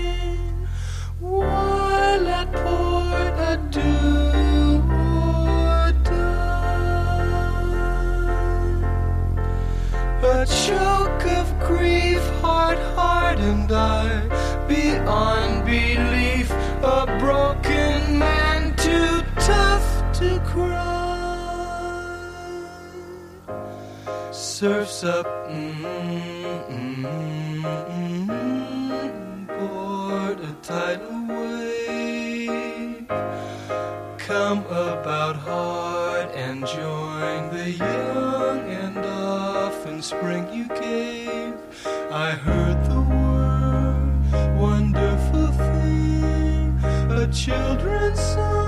Surfs 24.56 25.04
up, 25.04 25.26
mm, 25.48 25.82
mm, 25.84 27.04
mm, 27.04 27.95
tidal 30.66 31.26
wave. 31.28 33.06
Come 34.18 34.66
about 34.66 35.36
hard 35.36 36.28
and 36.34 36.66
join 36.66 37.50
the 37.50 37.70
young 37.70 38.58
and 38.82 38.98
often 38.98 40.02
spring 40.02 40.44
you 40.52 40.66
gave. 40.66 41.54
I 42.10 42.32
heard 42.32 42.78
the 42.90 43.00
word, 43.00 44.58
wonderful 44.58 45.52
thing, 45.52 46.80
a 47.12 47.28
children's 47.32 48.36
Loneliness 48.36 48.65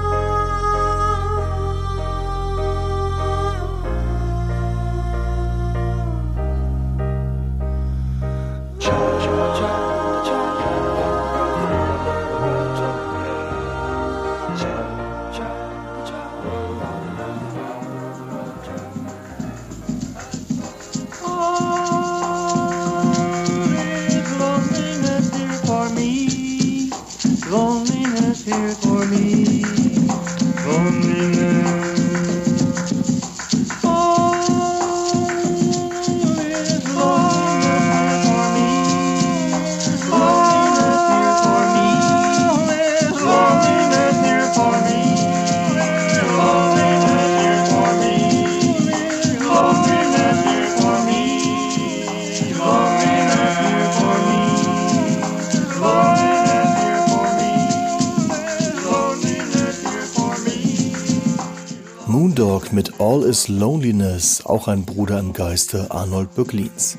Mit 62.71 63.01
All 63.01 63.23
is 63.23 63.49
Loneliness, 63.49 64.45
auch 64.45 64.69
ein 64.69 64.85
Bruder 64.85 65.19
im 65.19 65.33
Geiste 65.33 65.91
Arnold 65.91 66.35
Böcklins. 66.35 66.99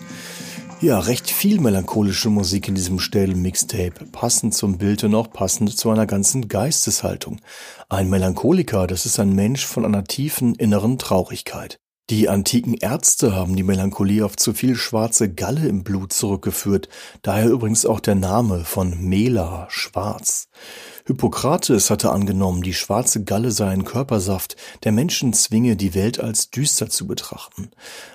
Ja, 0.82 0.98
recht 1.00 1.30
viel 1.30 1.60
melancholische 1.60 2.30
Musik 2.30 2.68
in 2.68 2.76
diesem 2.76 3.00
Städel-Mixtape, 3.00 4.06
passend 4.12 4.56
zum 4.56 4.80
Bild 4.80 5.04
und 5.04 5.14
auch 5.14 5.32
passend 5.32 5.78
zu 5.78 5.92
einer 5.92 6.08
ganzen 6.08 6.48
Geisteshaltung. 6.48 7.40
Ein 7.88 8.10
Melancholiker, 8.10 8.88
das 8.88 9.06
ist 9.06 9.20
ein 9.20 9.36
Mensch 9.36 9.66
von 9.66 9.86
einer 9.86 10.06
tiefen 10.06 10.56
inneren 10.56 10.98
Traurigkeit. 10.98 11.80
Die 12.10 12.28
antiken 12.28 12.74
Ärzte 12.74 13.36
haben 13.36 13.56
die 13.56 13.62
Melancholie 13.62 14.26
auf 14.26 14.36
zu 14.36 14.54
viel 14.54 14.76
schwarze 14.76 15.32
Galle 15.32 15.68
im 15.68 15.84
Blut 15.84 16.12
zurückgeführt, 16.12 16.90
daher 17.22 17.50
übrigens 17.50 17.86
auch 17.86 18.00
der 18.00 18.16
Name 18.16 18.66
von 18.66 19.00
Mela, 19.00 19.68
schwarz. 19.70 20.48
Hippokrates 21.10 21.90
hatte 21.90 22.12
angenommen, 22.12 22.62
die 22.62 22.76
schwarze 22.76 23.24
Galle 23.24 23.50
sei 23.50 23.70
ein 23.70 23.84
Körpersaft, 23.84 24.56
der 24.84 24.92
Menschen 24.92 25.34
zwinge, 25.34 25.76
die 25.76 25.96
Welt 25.96 26.20
als 26.20 26.52
düster 26.52 26.88
zu 26.88 27.08
betrachten. 27.08 27.72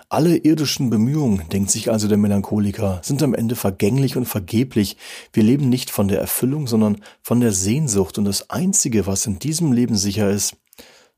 Alle 0.09 0.37
irdischen 0.37 0.91
Bemühungen, 0.91 1.43
denkt 1.49 1.73
sich 1.73 1.91
also 1.91 2.07
der 2.07 2.19
Melancholiker, 2.19 3.01
sind 3.03 3.21
am 3.25 3.35
Ende 3.35 3.57
vergänglich 3.57 4.17
und 4.17 4.27
vergeblich. 4.27 4.97
Wir 5.33 5.43
leben 5.43 5.69
nicht 5.69 5.91
von 5.91 6.07
der 6.07 6.21
Erfüllung, 6.21 6.69
sondern 6.69 7.03
von 7.21 7.41
der 7.41 7.51
Sehnsucht 7.51 8.17
und 8.17 8.27
das 8.27 8.49
Einzige, 8.51 9.09
was 9.09 9.27
in 9.27 9.41
diesem 9.41 9.73
Leben 9.73 9.97
sicher 9.97 10.31
ist, 10.31 10.55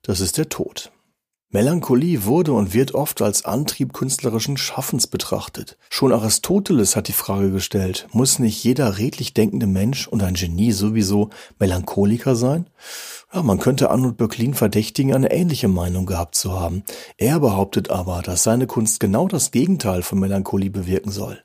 das 0.01 0.21
ist 0.21 0.39
der 0.39 0.49
Tod. 0.49 0.93
Melancholie 1.51 2.25
wurde 2.25 2.53
und 2.53 2.75
wird 2.75 2.93
oft 2.95 3.23
als 3.23 3.45
Antrieb 3.45 3.93
künstlerischen 3.93 4.57
Schaffens 4.57 5.07
betrachtet. 5.07 5.79
Schon 5.89 6.13
Aristoteles 6.13 6.97
hat 6.97 7.07
die 7.07 7.13
Frage 7.13 7.53
gestellt, 7.53 8.09
muss 8.13 8.41
nicht 8.41 8.65
jeder 8.65 8.99
redlich 8.99 9.33
denkende 9.33 9.69
Mensch 9.69 10.09
und 10.09 10.25
ein 10.25 10.35
Genie 10.35 10.73
sowieso 10.73 11.31
Melancholiker 11.61 12.35
sein? 12.35 12.69
Ja, 13.33 13.43
man 13.43 13.61
könnte 13.61 13.91
Arnold 13.91 14.17
Böcklin 14.17 14.55
verdächtigen, 14.55 15.15
eine 15.15 15.31
ähnliche 15.31 15.69
Meinung 15.69 16.05
gehabt 16.05 16.35
zu 16.35 16.59
haben. 16.59 16.83
Er 17.17 17.39
behauptet 17.39 17.91
aber, 17.91 18.23
dass 18.23 18.43
seine 18.43 18.67
Kunst 18.67 18.99
genau 18.99 19.29
das 19.29 19.53
Gegenteil 19.53 20.03
von 20.03 20.19
Melancholie 20.19 20.71
bewirken 20.71 21.13
soll. 21.13 21.43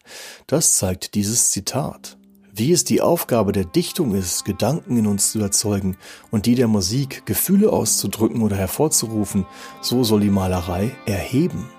Das 0.48 0.74
zeigt 0.74 1.14
dieses 1.14 1.52
Zitat. 1.52 2.18
Wie 2.54 2.74
es 2.74 2.84
die 2.84 3.00
Aufgabe 3.00 3.54
der 3.54 3.64
Dichtung 3.64 4.14
ist, 4.14 4.44
Gedanken 4.44 4.98
in 4.98 5.08
uns 5.08 5.32
zu 5.32 5.40
erzeugen 5.40 5.96
und 6.32 6.46
die 6.46 6.56
der 6.56 6.68
Musik, 6.68 7.26
Gefühle 7.26 7.72
auszudrücken 7.72 8.42
oder 8.42 8.58
hervorzurufen, 8.58 9.46
so 9.82 10.04
soll 10.04 10.20
die 10.20 10.30
Malerei 10.30 10.92
erheben. 11.06 11.70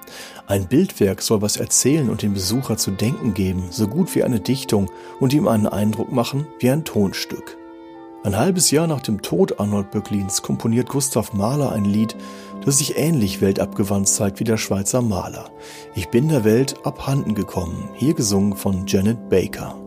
Ein 0.47 0.69
Bildwerk 0.69 1.21
soll 1.21 1.43
was 1.43 1.59
erzählen 1.59 2.09
und 2.09 2.23
dem 2.23 2.33
Besucher 2.33 2.79
zu 2.79 2.91
denken 2.91 3.35
geben, 3.35 3.65
so 3.71 3.87
gut 3.87 4.15
wie 4.15 4.25
eine 4.25 4.41
Dichtung 4.41 4.91
und 5.21 5.35
ihm 5.35 5.47
einen 5.47 5.67
Eindruck 5.67 6.11
machen 6.11 6.47
wie 6.59 6.71
ein 6.71 6.85
Tonstück. 6.85 7.59
Ein 8.25 8.39
halbes 8.39 8.71
Jahr 8.71 8.87
nach 8.87 9.03
dem 9.03 9.21
Tod 9.21 9.61
Arnold 9.61 9.91
Böcklins 9.91 10.41
komponiert 10.41 10.89
Gustav 10.89 11.35
Mahler 11.35 11.73
ein 11.73 11.85
Lied, 11.85 12.17
das 12.65 12.79
sich 12.79 12.97
ähnlich 12.97 13.43
weltabgewandt 13.43 14.09
zeigt 14.09 14.41
wie 14.41 14.45
der 14.45 14.57
Schweizer 14.57 15.03
Maler. 15.03 15.51
Ich 15.95 16.09
bin 16.09 16.29
der 16.29 16.45
Welt 16.45 16.77
abhanden 16.87 17.35
gekommen, 17.35 17.91
hier 17.95 18.15
gesungen 18.15 18.57
von 18.57 18.87
Janet 18.87 19.29
Baker. 19.29 19.82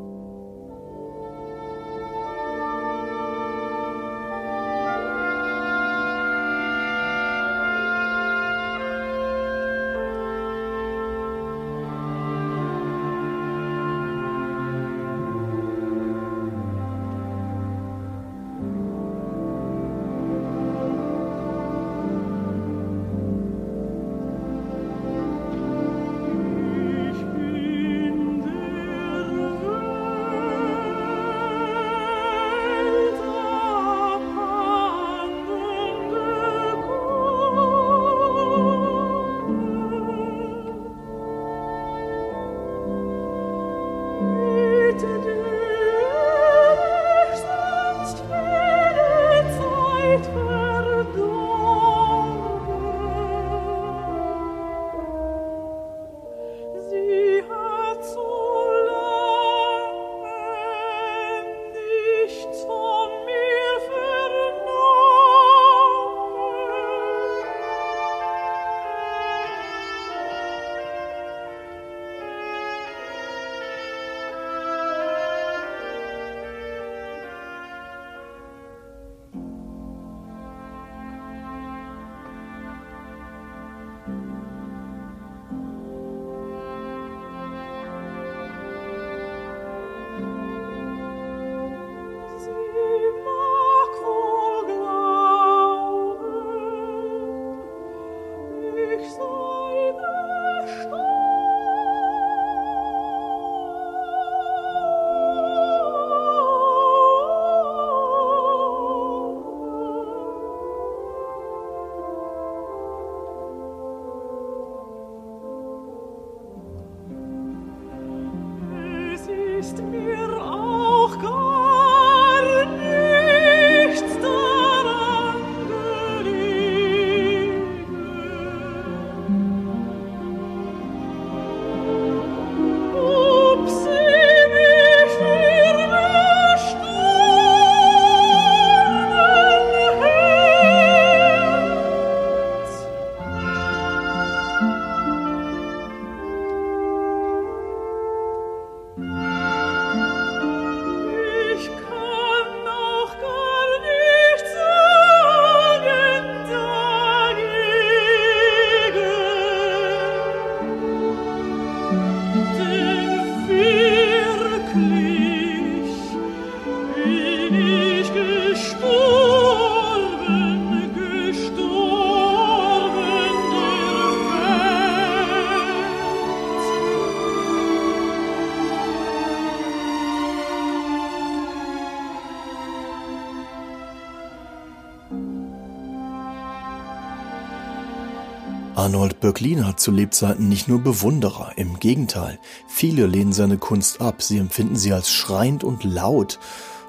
Arnold 188.86 189.20
Böcklin 189.20 189.66
hat 189.66 189.80
zu 189.80 189.90
Lebzeiten 189.90 190.48
nicht 190.48 190.68
nur 190.68 190.80
Bewunderer, 190.80 191.54
im 191.56 191.80
Gegenteil, 191.80 192.38
viele 192.68 193.08
lehnen 193.08 193.34
seine 193.34 193.58
Kunst 193.58 194.00
ab, 194.00 194.22
sie 194.22 194.38
empfinden 194.38 194.76
sie 194.76 194.94
als 194.94 195.12
schreiend 195.12 195.64
und 195.64 195.84
laut, 195.84 196.38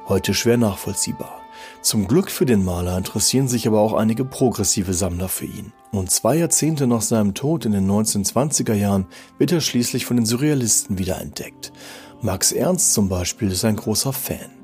heute 0.07 0.35
schwer 0.35 0.59
nachvollziehbar. 0.59 1.41
Zum 1.81 2.07
Glück 2.07 2.31
für 2.31 2.45
den 2.45 2.67
Maler 2.67 2.99
interessieren 2.99 3.49
sich 3.49 3.67
aber 3.67 3.81
auch 3.81 3.95
einige 3.95 4.27
progressive 4.27 4.93
Sammler 4.93 5.31
für 5.31 5.47
ihn. 5.47 5.73
Und 5.91 6.11
zwei 6.11 6.37
Jahrzehnte 6.37 6.87
nach 6.87 7.01
seinem 7.01 7.33
Tod 7.33 7.65
in 7.65 7.73
den 7.73 7.91
1920er 7.91 8.75
Jahren 8.75 9.07
wird 9.39 9.53
er 9.53 9.63
schließlich 9.63 10.05
von 10.05 10.19
den 10.19 10.27
Surrealisten 10.27 10.99
wiederentdeckt. 10.99 11.73
Max 12.21 12.53
Ernst 12.53 12.93
zum 12.93 13.09
Beispiel 13.09 13.51
ist 13.51 13.65
ein 13.65 13.77
großer 13.77 14.13
Fan. 14.13 14.56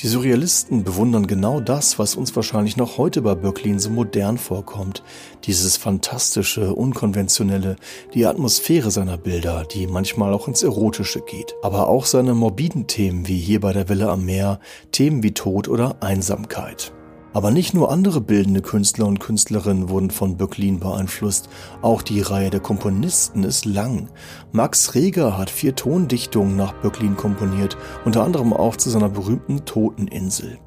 Die 0.00 0.06
Surrealisten 0.06 0.84
bewundern 0.84 1.26
genau 1.26 1.58
das, 1.58 1.98
was 1.98 2.14
uns 2.14 2.36
wahrscheinlich 2.36 2.76
noch 2.76 2.98
heute 2.98 3.20
bei 3.20 3.34
Böcklin 3.34 3.80
so 3.80 3.90
modern 3.90 4.38
vorkommt. 4.38 5.02
Dieses 5.42 5.76
fantastische, 5.76 6.72
unkonventionelle, 6.72 7.74
die 8.14 8.24
Atmosphäre 8.24 8.92
seiner 8.92 9.18
Bilder, 9.18 9.64
die 9.64 9.88
manchmal 9.88 10.32
auch 10.32 10.46
ins 10.46 10.62
Erotische 10.62 11.20
geht. 11.22 11.56
Aber 11.64 11.88
auch 11.88 12.06
seine 12.06 12.34
morbiden 12.34 12.86
Themen 12.86 13.26
wie 13.26 13.40
hier 13.40 13.58
bei 13.58 13.72
der 13.72 13.88
Villa 13.88 14.12
am 14.12 14.24
Meer, 14.24 14.60
Themen 14.92 15.24
wie 15.24 15.34
Tod 15.34 15.66
oder 15.66 16.00
Einsamkeit. 16.00 16.92
Aber 17.32 17.50
nicht 17.50 17.74
nur 17.74 17.90
andere 17.92 18.20
bildende 18.20 18.62
Künstler 18.62 19.06
und 19.06 19.20
Künstlerinnen 19.20 19.88
wurden 19.88 20.10
von 20.10 20.36
Böcklin 20.36 20.80
beeinflusst, 20.80 21.48
auch 21.82 22.02
die 22.02 22.20
Reihe 22.20 22.50
der 22.50 22.60
Komponisten 22.60 23.44
ist 23.44 23.64
lang. 23.64 24.08
Max 24.52 24.94
Reger 24.94 25.36
hat 25.36 25.50
vier 25.50 25.74
Tondichtungen 25.74 26.56
nach 26.56 26.72
Böcklin 26.74 27.16
komponiert, 27.16 27.76
unter 28.04 28.24
anderem 28.24 28.52
auch 28.52 28.76
zu 28.76 28.90
seiner 28.90 29.08
berühmten 29.08 29.64
Toteninsel. 29.64 30.58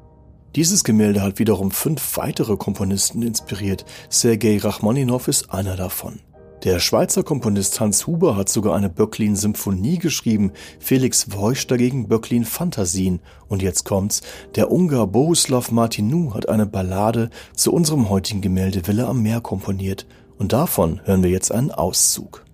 Dieses 0.54 0.84
Gemälde 0.84 1.22
hat 1.22 1.38
wiederum 1.38 1.70
fünf 1.70 2.16
weitere 2.16 2.56
Komponisten 2.56 3.22
inspiriert, 3.22 3.84
Sergei 4.10 4.58
Rachmaninow 4.58 5.26
ist 5.26 5.52
einer 5.52 5.76
davon. 5.76 6.20
Der 6.64 6.78
Schweizer 6.78 7.24
Komponist 7.24 7.80
Hans 7.80 8.06
Huber 8.06 8.36
hat 8.36 8.48
sogar 8.48 8.76
eine 8.76 8.88
Böcklin-Symphonie 8.88 9.98
geschrieben, 9.98 10.52
Felix 10.78 11.32
Voisch 11.32 11.66
dagegen 11.66 12.06
Böcklin-Fantasien. 12.06 13.18
Und 13.48 13.62
jetzt 13.62 13.84
kommt's, 13.84 14.22
der 14.54 14.70
Ungar 14.70 15.08
Bohuslav 15.08 15.72
Martinu 15.72 16.34
hat 16.34 16.48
eine 16.48 16.66
Ballade 16.66 17.30
zu 17.56 17.72
unserem 17.72 18.08
heutigen 18.10 18.42
Gemälde 18.42 18.86
Villa 18.86 19.08
am 19.08 19.22
Meer 19.22 19.40
komponiert. 19.40 20.06
Und 20.38 20.52
davon 20.52 21.00
hören 21.04 21.24
wir 21.24 21.30
jetzt 21.30 21.50
einen 21.50 21.72
Auszug. 21.72 22.44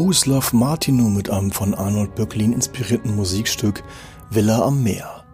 Bohuslav 0.00 0.54
Martinu 0.54 1.10
mit 1.10 1.28
einem 1.28 1.50
von 1.50 1.74
Arnold 1.74 2.14
Böcklin 2.14 2.54
inspirierten 2.54 3.14
Musikstück 3.14 3.84
Villa 4.30 4.62
am 4.62 4.82
Meer. 4.82 5.26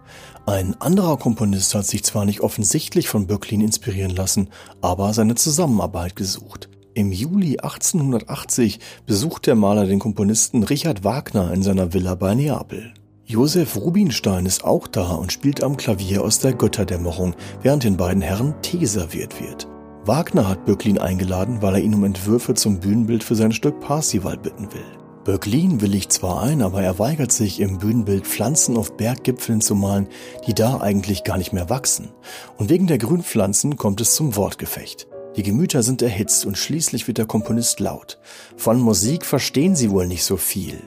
Ein 0.45 0.75
anderer 0.81 1.15
Komponist 1.15 1.73
hat 1.73 1.85
sich 1.85 2.03
zwar 2.03 2.25
nicht 2.25 2.41
offensichtlich 2.41 3.07
von 3.07 3.27
Böcklin 3.27 3.61
inspirieren 3.61 4.13
lassen, 4.13 4.49
aber 4.81 5.13
seine 5.13 5.35
Zusammenarbeit 5.35 6.17
gesucht. 6.17 6.67
Im 6.95 7.13
Juli 7.13 7.59
1880 7.59 8.81
besucht 9.05 9.47
der 9.47 9.55
Maler 9.55 9.85
den 9.85 9.99
Komponisten 9.99 10.63
Richard 10.63 11.05
Wagner 11.05 11.53
in 11.53 11.63
seiner 11.63 11.93
Villa 11.93 12.15
bei 12.15 12.35
Neapel. 12.35 12.93
Josef 13.23 13.77
Rubinstein 13.77 14.45
ist 14.45 14.65
auch 14.65 14.87
da 14.87 15.13
und 15.13 15.31
spielt 15.31 15.63
am 15.63 15.77
Klavier 15.77 16.25
aus 16.25 16.39
der 16.39 16.51
Götterdämmerung, 16.51 17.35
während 17.61 17.85
den 17.85 17.95
beiden 17.95 18.21
Herren 18.21 18.53
Tee 18.61 18.83
serviert 18.83 19.41
wird. 19.41 19.65
Wagner 20.07 20.47
hat 20.47 20.63
Böcklin 20.63 20.99
eingeladen, 20.99 21.61
weil 21.61 21.75
er 21.75 21.81
ihn 21.81 21.93
um 21.93 22.05
Entwürfe 22.05 22.53
zum 22.53 22.79
Bühnenbild 22.79 23.25
für 23.25 23.35
sein 23.35 23.51
Stück 23.51 23.81
Parsival 23.81 24.37
bitten 24.37 24.71
will. 24.71 24.85
Böcklin 25.25 25.81
willigt 25.81 26.13
zwar 26.13 26.43
ein, 26.43 26.61
aber 26.61 26.81
er 26.81 26.97
weigert 26.97 27.33
sich, 27.33 27.59
im 27.59 27.77
Bühnenbild 27.77 28.25
Pflanzen 28.25 28.77
auf 28.77 28.95
Berggipfeln 28.95 29.59
zu 29.59 29.75
malen, 29.75 30.07
die 30.47 30.53
da 30.53 30.79
eigentlich 30.79 31.25
gar 31.25 31.37
nicht 31.37 31.51
mehr 31.51 31.69
wachsen. 31.69 32.11
Und 32.55 32.69
wegen 32.69 32.87
der 32.87 32.99
Grünpflanzen 32.99 33.75
kommt 33.75 33.99
es 33.99 34.15
zum 34.15 34.37
Wortgefecht. 34.37 35.07
Die 35.35 35.43
Gemüter 35.43 35.83
sind 35.83 36.01
erhitzt 36.01 36.45
und 36.45 36.57
schließlich 36.57 37.05
wird 37.07 37.17
der 37.17 37.25
Komponist 37.25 37.81
laut. 37.81 38.17
Von 38.55 38.79
Musik 38.79 39.25
verstehen 39.25 39.75
sie 39.75 39.91
wohl 39.91 40.07
nicht 40.07 40.23
so 40.23 40.37
viel. 40.37 40.81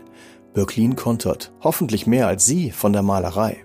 Böcklin 0.55 0.97
kontert, 0.97 1.53
hoffentlich 1.63 2.07
mehr 2.07 2.27
als 2.27 2.47
Sie 2.47 2.71
von 2.71 2.95
der 2.95 3.03
Malerei. 3.03 3.65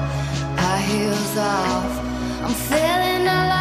heels 0.91 1.37
off. 1.37 1.99
I'm 2.43 2.53
feeling 2.53 3.27
alive. 3.27 3.60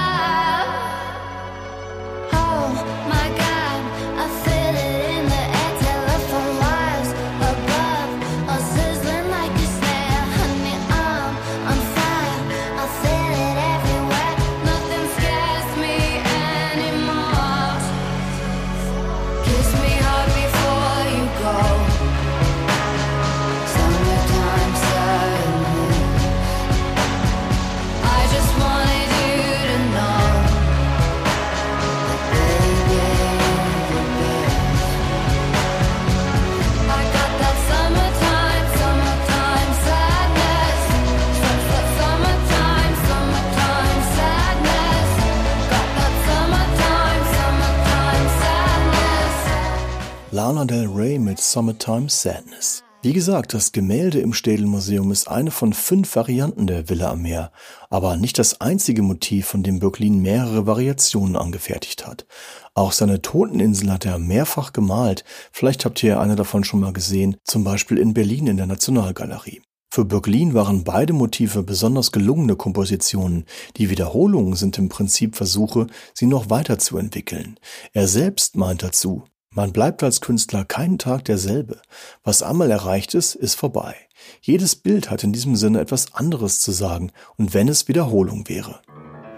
Summertime 51.51 52.09
sadness. 52.09 52.85
Wie 53.03 53.13
gesagt, 53.15 53.55
das 53.55 53.73
Gemälde 53.73 54.21
im 54.21 54.35
Städelmuseum 54.35 55.11
ist 55.11 55.27
eine 55.27 55.51
von 55.51 55.73
fünf 55.73 56.15
Varianten 56.15 56.67
der 56.67 56.91
Villa 56.91 57.11
am 57.11 57.23
Meer, 57.23 57.51
aber 57.89 58.17
nicht 58.17 58.39
das 58.39 58.61
einzige 58.61 59.01
Motiv, 59.01 59.47
von 59.47 59.63
dem 59.63 59.79
Böcklin 59.79 60.21
mehrere 60.21 60.67
Variationen 60.67 61.35
angefertigt 61.35 62.07
hat. 62.07 62.27
Auch 62.75 62.93
seine 62.93 63.23
Toteninsel 63.23 63.91
hat 63.91 64.05
er 64.05 64.19
mehrfach 64.19 64.75
gemalt, 64.75 65.25
vielleicht 65.51 65.87
habt 65.87 66.03
ihr 66.03 66.21
eine 66.21 66.37
davon 66.37 66.63
schon 66.63 66.81
mal 66.81 66.93
gesehen, 66.93 67.37
zum 67.45 67.65
Beispiel 67.65 67.97
in 67.97 68.13
Berlin 68.13 68.47
in 68.47 68.59
der 68.59 68.67
Nationalgalerie. 68.67 69.63
Für 69.93 70.05
Böcklin 70.05 70.55
waren 70.55 70.85
beide 70.85 71.15
Motive 71.15 71.65
besonders 71.65 72.13
gelungene 72.13 72.55
Kompositionen. 72.55 73.45
Die 73.77 73.91
Wiederholungen 73.91 74.55
sind 74.55 74.79
im 74.79 74.89
Prinzip 74.89 75.35
Versuche, 75.35 75.89
sie 76.15 76.27
noch 76.27 76.49
weiterzuentwickeln. 76.49 77.59
Er 77.93 78.07
selbst 78.07 78.57
meint 78.57 78.85
dazu, 78.85 79.25
man 79.55 79.73
bleibt 79.73 80.03
als 80.03 80.21
Künstler 80.21 80.65
keinen 80.65 80.99
Tag 80.99 81.25
derselbe. 81.25 81.81
Was 82.23 82.43
einmal 82.43 82.71
erreicht 82.71 83.15
ist, 83.15 83.35
ist 83.35 83.57
vorbei. 83.57 83.95
Jedes 84.41 84.77
Bild 84.77 85.11
hat 85.11 85.25
in 85.25 85.33
diesem 85.33 85.57
Sinne 85.57 85.81
etwas 85.81 86.15
anderes 86.15 86.61
zu 86.61 86.73
sagen, 86.73 87.11
und 87.37 87.53
wenn 87.53 87.69
es 87.69 87.89
Wiederholung 87.89 88.49
wäre. 88.49 88.81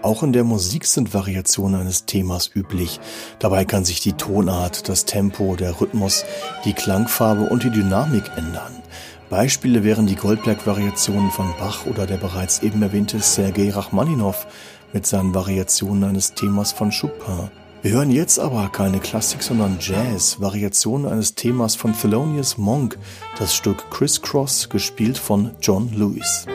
Auch 0.03 0.21
in 0.21 0.33
der 0.33 0.43
Musik 0.43 0.85
sind 0.85 1.13
Variationen 1.13 1.79
eines 1.79 2.05
Themas 2.05 2.51
üblich. 2.53 2.99
Dabei 3.39 3.63
kann 3.63 3.85
sich 3.85 4.01
die 4.01 4.13
Tonart, 4.13 4.89
das 4.89 5.05
Tempo, 5.05 5.55
der 5.55 5.79
Rhythmus, 5.79 6.25
die 6.65 6.73
Klangfarbe 6.73 7.49
und 7.49 7.63
die 7.63 7.71
Dynamik 7.71 8.29
ändern. 8.35 8.83
Beispiele 9.29 9.83
wären 9.83 10.05
die 10.05 10.17
Goldberg-Variationen 10.17 11.31
von 11.31 11.53
Bach 11.57 11.85
oder 11.85 12.05
der 12.05 12.17
bereits 12.17 12.61
eben 12.61 12.83
erwähnte 12.83 13.19
Sergei 13.19 13.71
Rachmaninow 13.71 14.45
mit 14.91 15.07
seinen 15.07 15.33
Variationen 15.33 16.03
eines 16.03 16.33
Themas 16.33 16.71
von 16.71 16.91
Chopin. 16.91 17.49
Wir 17.83 17.91
hören 17.91 18.11
jetzt 18.11 18.39
aber 18.39 18.69
keine 18.69 19.01
Klassik, 19.01 19.43
sondern 19.43 19.77
Jazz, 19.81 20.39
Variationen 20.39 21.05
eines 21.05 21.35
Themas 21.35 21.75
von 21.75 21.91
Thelonious 21.91 22.57
Monk, 22.57 22.97
das 23.37 23.53
Stück 23.53 23.91
Crisscross, 23.91 24.69
gespielt 24.69 25.17
von 25.17 25.51
John 25.59 25.91
Lewis. 25.93 26.45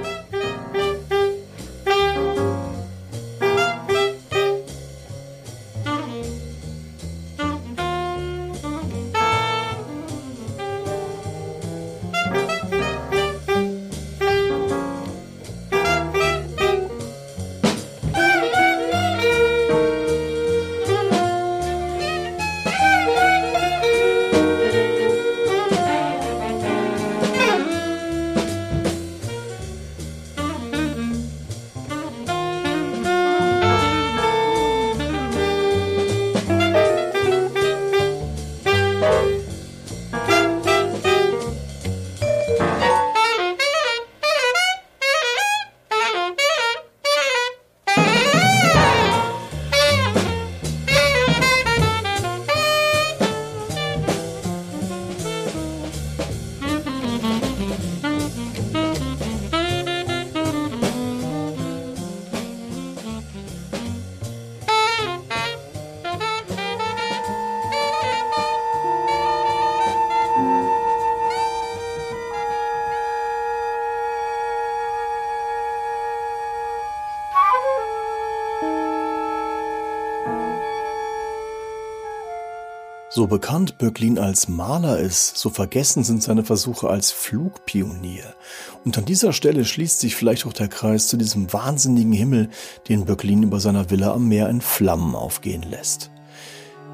So 83.18 83.26
bekannt 83.26 83.78
Böcklin 83.78 84.16
als 84.16 84.46
Maler 84.46 85.00
ist, 85.00 85.38
so 85.38 85.50
vergessen 85.50 86.04
sind 86.04 86.22
seine 86.22 86.44
Versuche 86.44 86.88
als 86.88 87.10
Flugpionier. 87.10 88.36
Und 88.84 88.96
an 88.96 89.06
dieser 89.06 89.32
Stelle 89.32 89.64
schließt 89.64 89.98
sich 89.98 90.14
vielleicht 90.14 90.46
auch 90.46 90.52
der 90.52 90.68
Kreis 90.68 91.08
zu 91.08 91.16
diesem 91.16 91.52
wahnsinnigen 91.52 92.12
Himmel, 92.12 92.48
den 92.88 93.06
Böcklin 93.06 93.42
über 93.42 93.58
seiner 93.58 93.90
Villa 93.90 94.12
am 94.12 94.28
Meer 94.28 94.48
in 94.48 94.60
Flammen 94.60 95.16
aufgehen 95.16 95.64
lässt. 95.68 96.12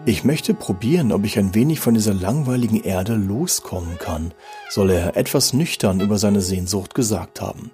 Ich 0.06 0.24
möchte 0.24 0.54
probieren, 0.54 1.12
ob 1.12 1.26
ich 1.26 1.38
ein 1.38 1.54
wenig 1.54 1.80
von 1.80 1.92
dieser 1.92 2.14
langweiligen 2.14 2.82
Erde 2.82 3.16
loskommen 3.16 3.98
kann, 3.98 4.32
soll 4.70 4.92
er 4.92 5.18
etwas 5.18 5.52
nüchtern 5.52 6.00
über 6.00 6.16
seine 6.16 6.40
Sehnsucht 6.40 6.94
gesagt 6.94 7.42
haben. 7.42 7.70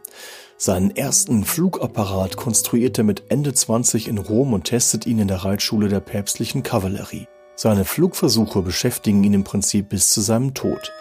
Seinen 0.57 0.90
ersten 0.96 1.44
Flugapparat 1.44 2.36
konstruiert 2.36 2.98
er 2.98 3.05
mit 3.05 3.30
Ende 3.30 3.55
20 3.55 4.09
in 4.09 4.18
Rom 4.18 4.55
und 4.55 4.64
testet 4.64 5.07
ihn 5.07 5.20
in 5.20 5.28
der 5.28 5.44
Reitschule 5.44 5.88
der 5.88 6.01
päpstlichen 6.01 6.64
Kavallerie. 6.64 7.28
Seine 7.62 7.84
Flugversuche 7.84 8.62
beschäftigen 8.62 9.22
ihn 9.22 9.34
im 9.34 9.44
Prinzip 9.44 9.90
bis 9.90 10.08
zu 10.08 10.22
seinem 10.22 10.54
Tod. 10.54 10.92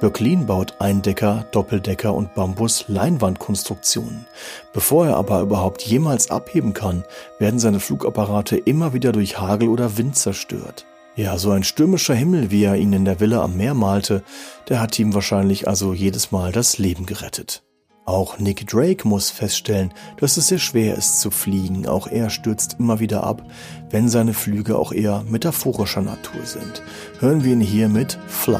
Böcklin 0.00 0.46
baut 0.46 0.74
Eindecker, 0.80 1.46
Doppeldecker 1.52 2.12
und 2.12 2.34
Bambus-Leinwandkonstruktionen. 2.34 4.26
Bevor 4.72 5.06
er 5.06 5.16
aber 5.16 5.40
überhaupt 5.42 5.82
jemals 5.82 6.28
abheben 6.32 6.74
kann, 6.74 7.04
werden 7.38 7.60
seine 7.60 7.78
Flugapparate 7.78 8.56
immer 8.56 8.94
wieder 8.94 9.12
durch 9.12 9.38
Hagel 9.38 9.68
oder 9.68 9.96
Wind 9.96 10.16
zerstört. 10.16 10.86
Ja, 11.14 11.38
so 11.38 11.52
ein 11.52 11.62
stürmischer 11.62 12.16
Himmel, 12.16 12.50
wie 12.50 12.64
er 12.64 12.74
ihn 12.74 12.92
in 12.92 13.04
der 13.04 13.20
Villa 13.20 13.40
am 13.40 13.56
Meer 13.56 13.74
malte, 13.74 14.24
der 14.68 14.80
hat 14.80 14.98
ihm 14.98 15.14
wahrscheinlich 15.14 15.68
also 15.68 15.94
jedes 15.94 16.32
Mal 16.32 16.50
das 16.50 16.78
Leben 16.78 17.06
gerettet. 17.06 17.62
Auch 18.08 18.38
Nick 18.38 18.66
Drake 18.66 19.06
muss 19.06 19.28
feststellen, 19.28 19.92
dass 20.16 20.38
es 20.38 20.46
sehr 20.46 20.58
schwer 20.58 20.96
ist 20.96 21.20
zu 21.20 21.30
fliegen. 21.30 21.86
Auch 21.86 22.06
er 22.06 22.30
stürzt 22.30 22.76
immer 22.78 23.00
wieder 23.00 23.22
ab, 23.22 23.42
wenn 23.90 24.08
seine 24.08 24.32
Flüge 24.32 24.78
auch 24.78 24.92
eher 24.92 25.24
metaphorischer 25.28 26.00
Natur 26.00 26.40
sind. 26.46 26.82
Hören 27.20 27.44
wir 27.44 27.52
ihn 27.52 27.60
hier 27.60 27.90
mit 27.90 28.18
Fly. 28.26 28.56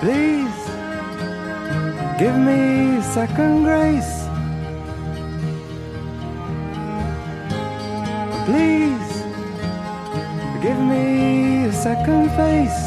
Please 0.00 0.50
give 2.18 2.36
me 2.36 3.00
second 3.14 3.64
grace. 3.64 4.26
Please 8.44 8.91
second 11.82 12.30
face. 12.36 12.80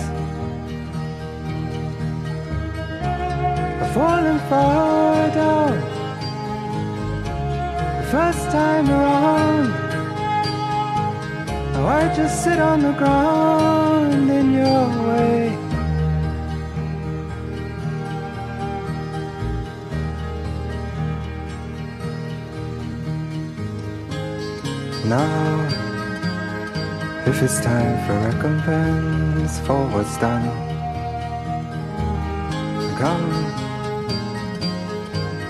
I've 3.82 3.93
fallen 3.93 4.39
far 4.48 5.30
down 5.32 5.76
the 8.00 8.08
first 8.10 8.43
time 8.52 8.89
around. 8.89 9.68
Now 11.74 11.88
I 11.88 12.16
just 12.16 12.41
sit 12.41 12.58
on 12.58 12.80
the 12.84 12.93
ground 12.93 14.30
in 14.32 14.54
your 14.54 14.88
way. 15.08 15.50
Now, 25.10 25.64
if 27.36 27.44
it's 27.44 27.60
time 27.60 27.98
for 28.08 28.18
recompense 28.30 29.60
for 29.68 29.86
what's 29.88 30.18
done, 30.20 30.46
come, 32.98 33.30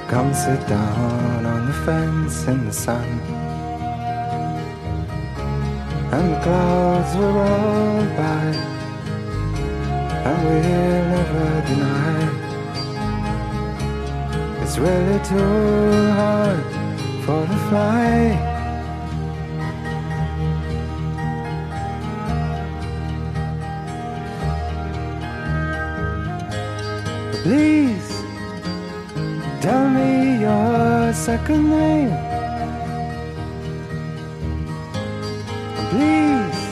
come 0.07 0.33
sit 0.33 0.67
down 0.67 1.45
on 1.45 1.67
the 1.67 1.73
fence 1.85 2.47
in 2.47 2.65
the 2.65 2.73
sun. 2.73 3.07
And 6.11 6.33
the 6.33 6.39
clouds 6.41 7.15
will 7.17 7.33
roll 7.33 8.05
by, 8.17 8.45
and 10.25 10.39
we'll 10.43 11.05
never 11.13 11.49
deny. 11.67 12.21
It's 14.63 14.77
really 14.79 15.19
too 15.23 16.13
hard 16.13 16.65
for 17.25 17.45
the 17.45 17.57
fly. 17.69 18.54
Second 31.25 31.69
name. 31.69 32.11
Please 35.89 36.65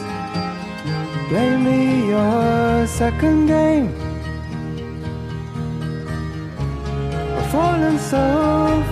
Play 1.33 1.57
me 1.57 2.09
your 2.09 2.85
second 2.85 3.47
game. 3.47 3.89
I've 7.37 7.49
fallen 7.51 7.97
so 7.97 8.25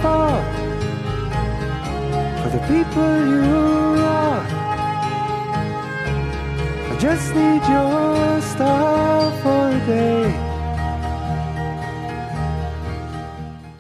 far 0.02 0.34
for 2.42 2.50
the 2.56 2.62
people 2.72 3.12
you 3.34 3.54
are. 4.24 4.44
I 6.90 6.98
just 7.00 7.36
need 7.36 7.62
your 7.76 8.42
star 8.42 9.32
for 9.44 9.70
a 9.70 9.80
day. 9.86 10.31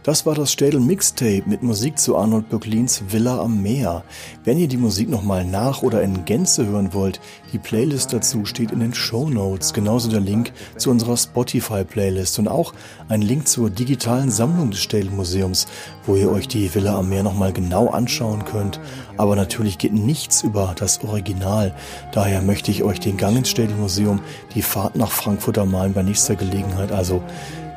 Das 0.03 0.25
war 0.25 0.33
das 0.33 0.51
Städel 0.51 0.79
Mixtape 0.79 1.43
mit 1.45 1.61
Musik 1.61 1.99
zu 1.99 2.17
Arnold 2.17 2.49
Böcklins 2.49 3.03
Villa 3.09 3.39
am 3.39 3.61
Meer. 3.61 4.03
Wenn 4.43 4.57
ihr 4.57 4.67
die 4.67 4.77
Musik 4.77 5.07
nochmal 5.07 5.45
nach 5.45 5.83
oder 5.83 6.01
in 6.01 6.25
Gänze 6.25 6.65
hören 6.65 6.95
wollt, 6.95 7.21
die 7.53 7.59
Playlist 7.59 8.11
dazu 8.11 8.45
steht 8.45 8.71
in 8.71 8.79
den 8.79 8.95
Show 8.95 9.29
Notes, 9.29 9.73
genauso 9.73 10.09
der 10.09 10.19
Link 10.19 10.53
zu 10.75 10.89
unserer 10.89 11.15
Spotify-Playlist 11.15 12.39
und 12.39 12.47
auch 12.47 12.73
ein 13.09 13.21
Link 13.21 13.47
zur 13.47 13.69
digitalen 13.69 14.31
Sammlung 14.31 14.71
des 14.71 14.81
Städel 14.81 15.11
Museums, 15.11 15.67
wo 16.07 16.15
ihr 16.15 16.31
euch 16.31 16.47
die 16.47 16.73
Villa 16.73 16.97
am 16.97 17.09
Meer 17.09 17.21
nochmal 17.21 17.53
genau 17.53 17.89
anschauen 17.89 18.43
könnt. 18.43 18.79
Aber 19.17 19.35
natürlich 19.35 19.77
geht 19.77 19.93
nichts 19.93 20.41
über 20.41 20.73
das 20.75 21.03
Original. 21.03 21.75
Daher 22.11 22.41
möchte 22.41 22.71
ich 22.71 22.81
euch 22.81 22.99
den 22.99 23.17
Gang 23.17 23.37
ins 23.37 23.49
Städel 23.49 23.75
Museum, 23.75 24.19
die 24.55 24.63
Fahrt 24.63 24.95
nach 24.95 25.11
Frankfurt 25.11 25.59
am 25.59 25.69
Main 25.69 25.93
bei 25.93 26.01
nächster 26.01 26.35
Gelegenheit, 26.35 26.91
also 26.91 27.21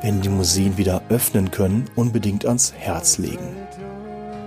wenn 0.05 0.21
die 0.21 0.29
Museen 0.29 0.77
wieder 0.77 1.01
öffnen 1.09 1.49
können, 1.49 1.89
unbedingt 1.95 2.45
ans 2.45 2.71
Herz 2.77 3.17
legen. 3.17 3.55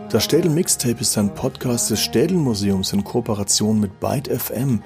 Das 0.08 0.22
Städel 0.22 0.52
Mixtape 0.52 1.00
ist 1.00 1.18
ein 1.18 1.34
Podcast 1.34 1.90
des 1.90 2.00
Städel 2.00 2.36
Museums 2.36 2.92
in 2.92 3.02
Kooperation 3.02 3.80
mit 3.80 3.98
Byte 3.98 4.28
FM. 4.28 4.84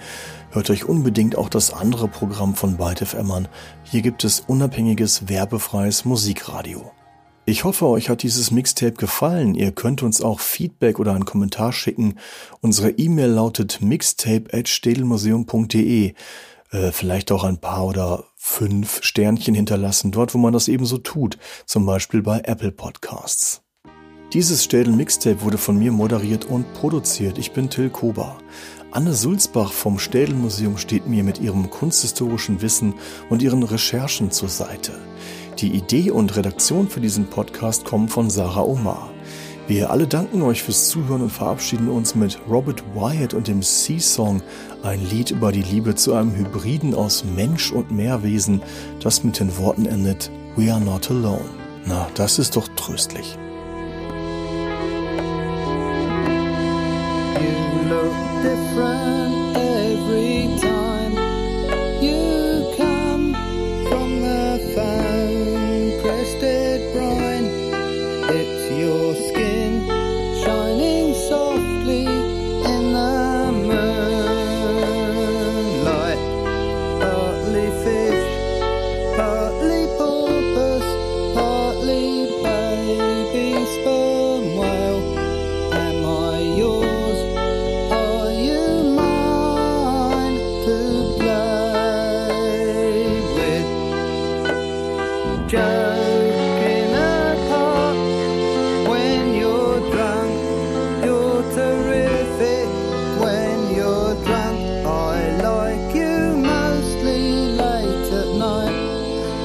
Hört 0.50 0.70
euch 0.70 0.86
unbedingt 0.86 1.36
auch 1.36 1.50
das 1.50 1.74
andere 1.74 2.08
Programm 2.08 2.54
von 2.54 2.78
Byte 2.78 3.06
FM 3.06 3.30
an. 3.32 3.48
Hier 3.82 4.00
gibt 4.00 4.24
es 4.24 4.40
unabhängiges, 4.40 5.28
werbefreies 5.28 6.06
Musikradio. 6.06 6.90
Ich 7.44 7.64
hoffe, 7.64 7.86
euch 7.88 8.08
hat 8.08 8.22
dieses 8.22 8.50
Mixtape 8.50 8.92
gefallen. 8.92 9.54
Ihr 9.54 9.72
könnt 9.72 10.02
uns 10.02 10.22
auch 10.22 10.40
Feedback 10.40 10.98
oder 10.98 11.12
einen 11.12 11.26
Kommentar 11.26 11.74
schicken. 11.74 12.14
Unsere 12.62 12.92
E-Mail 12.92 13.28
lautet 13.28 13.82
mixtape@städelmuseum.de 13.82 16.14
äh, 16.72 16.90
vielleicht 16.90 17.30
auch 17.30 17.44
ein 17.44 17.58
paar 17.58 17.86
oder 17.86 18.24
fünf 18.36 19.02
Sternchen 19.02 19.54
hinterlassen, 19.54 20.10
dort 20.10 20.34
wo 20.34 20.38
man 20.38 20.52
das 20.52 20.68
eben 20.68 20.84
so 20.84 20.98
tut, 20.98 21.38
zum 21.64 21.86
Beispiel 21.86 22.22
bei 22.22 22.40
Apple 22.40 22.72
Podcasts. 22.72 23.62
Dieses 24.32 24.64
Städel 24.64 24.94
Mixtape 24.94 25.42
wurde 25.42 25.58
von 25.58 25.78
mir 25.78 25.92
moderiert 25.92 26.46
und 26.46 26.72
produziert. 26.72 27.36
Ich 27.36 27.52
bin 27.52 27.68
Till 27.68 27.90
Kober. 27.90 28.38
Anne 28.90 29.12
Sulzbach 29.12 29.72
vom 29.72 29.98
Städel 29.98 30.34
Museum 30.34 30.78
steht 30.78 31.06
mir 31.06 31.22
mit 31.22 31.38
ihrem 31.38 31.68
kunsthistorischen 31.68 32.62
Wissen 32.62 32.94
und 33.28 33.42
ihren 33.42 33.62
Recherchen 33.62 34.30
zur 34.30 34.48
Seite. 34.48 34.92
Die 35.58 35.72
Idee 35.72 36.10
und 36.10 36.34
Redaktion 36.34 36.88
für 36.88 37.00
diesen 37.00 37.26
Podcast 37.26 37.84
kommen 37.84 38.08
von 38.08 38.30
Sarah 38.30 38.62
Omar. 38.62 39.10
Wir 39.68 39.90
alle 39.90 40.08
danken 40.08 40.42
euch 40.42 40.62
fürs 40.62 40.88
Zuhören 40.88 41.22
und 41.22 41.30
verabschieden 41.30 41.88
uns 41.88 42.14
mit 42.14 42.38
Robert 42.48 42.82
Wyatt 42.94 43.32
und 43.32 43.46
dem 43.46 43.62
Sea 43.62 44.00
Song, 44.00 44.42
ein 44.82 45.00
Lied 45.08 45.30
über 45.30 45.52
die 45.52 45.62
Liebe 45.62 45.94
zu 45.94 46.14
einem 46.14 46.34
Hybriden 46.34 46.94
aus 46.94 47.24
Mensch 47.24 47.70
und 47.70 47.90
Meerwesen, 47.92 48.60
das 49.00 49.22
mit 49.22 49.38
den 49.38 49.56
Worten 49.58 49.86
endet 49.86 50.30
We 50.56 50.72
are 50.72 50.80
not 50.80 51.10
alone. 51.10 51.44
Na, 51.86 52.08
das 52.14 52.38
ist 52.38 52.56
doch 52.56 52.68
tröstlich. 52.76 53.38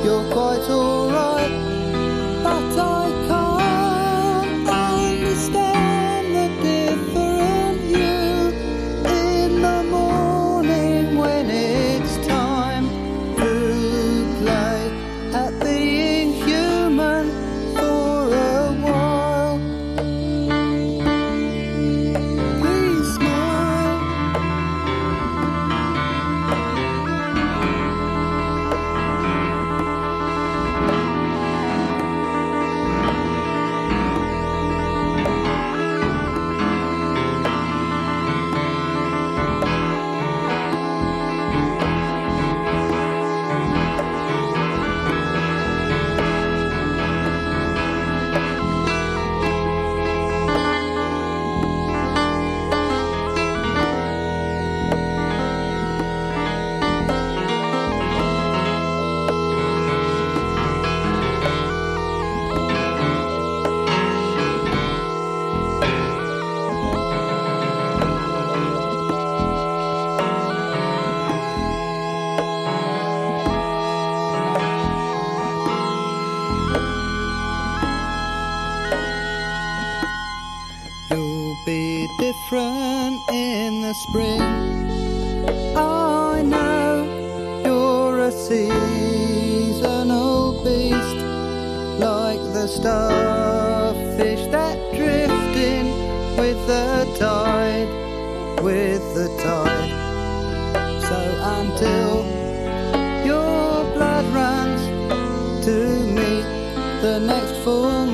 You're 0.07 0.23
quite 0.31 0.69
alright, 0.69 1.51
but 2.41 2.79
I 2.79 2.96
starfish 92.77 94.45
that 94.51 94.77
drift 94.93 95.55
in 95.57 95.87
with 96.37 96.59
the 96.67 97.11
tide, 97.17 97.89
with 98.61 99.01
the 99.15 99.27
tide. 99.41 99.89
So 101.07 101.17
until 101.57 102.11
your 103.25 103.83
blood 103.95 104.25
runs 104.25 104.81
to 105.65 105.75
meet 106.17 106.45
the 107.01 107.19
next 107.19 107.63
full. 107.63 108.06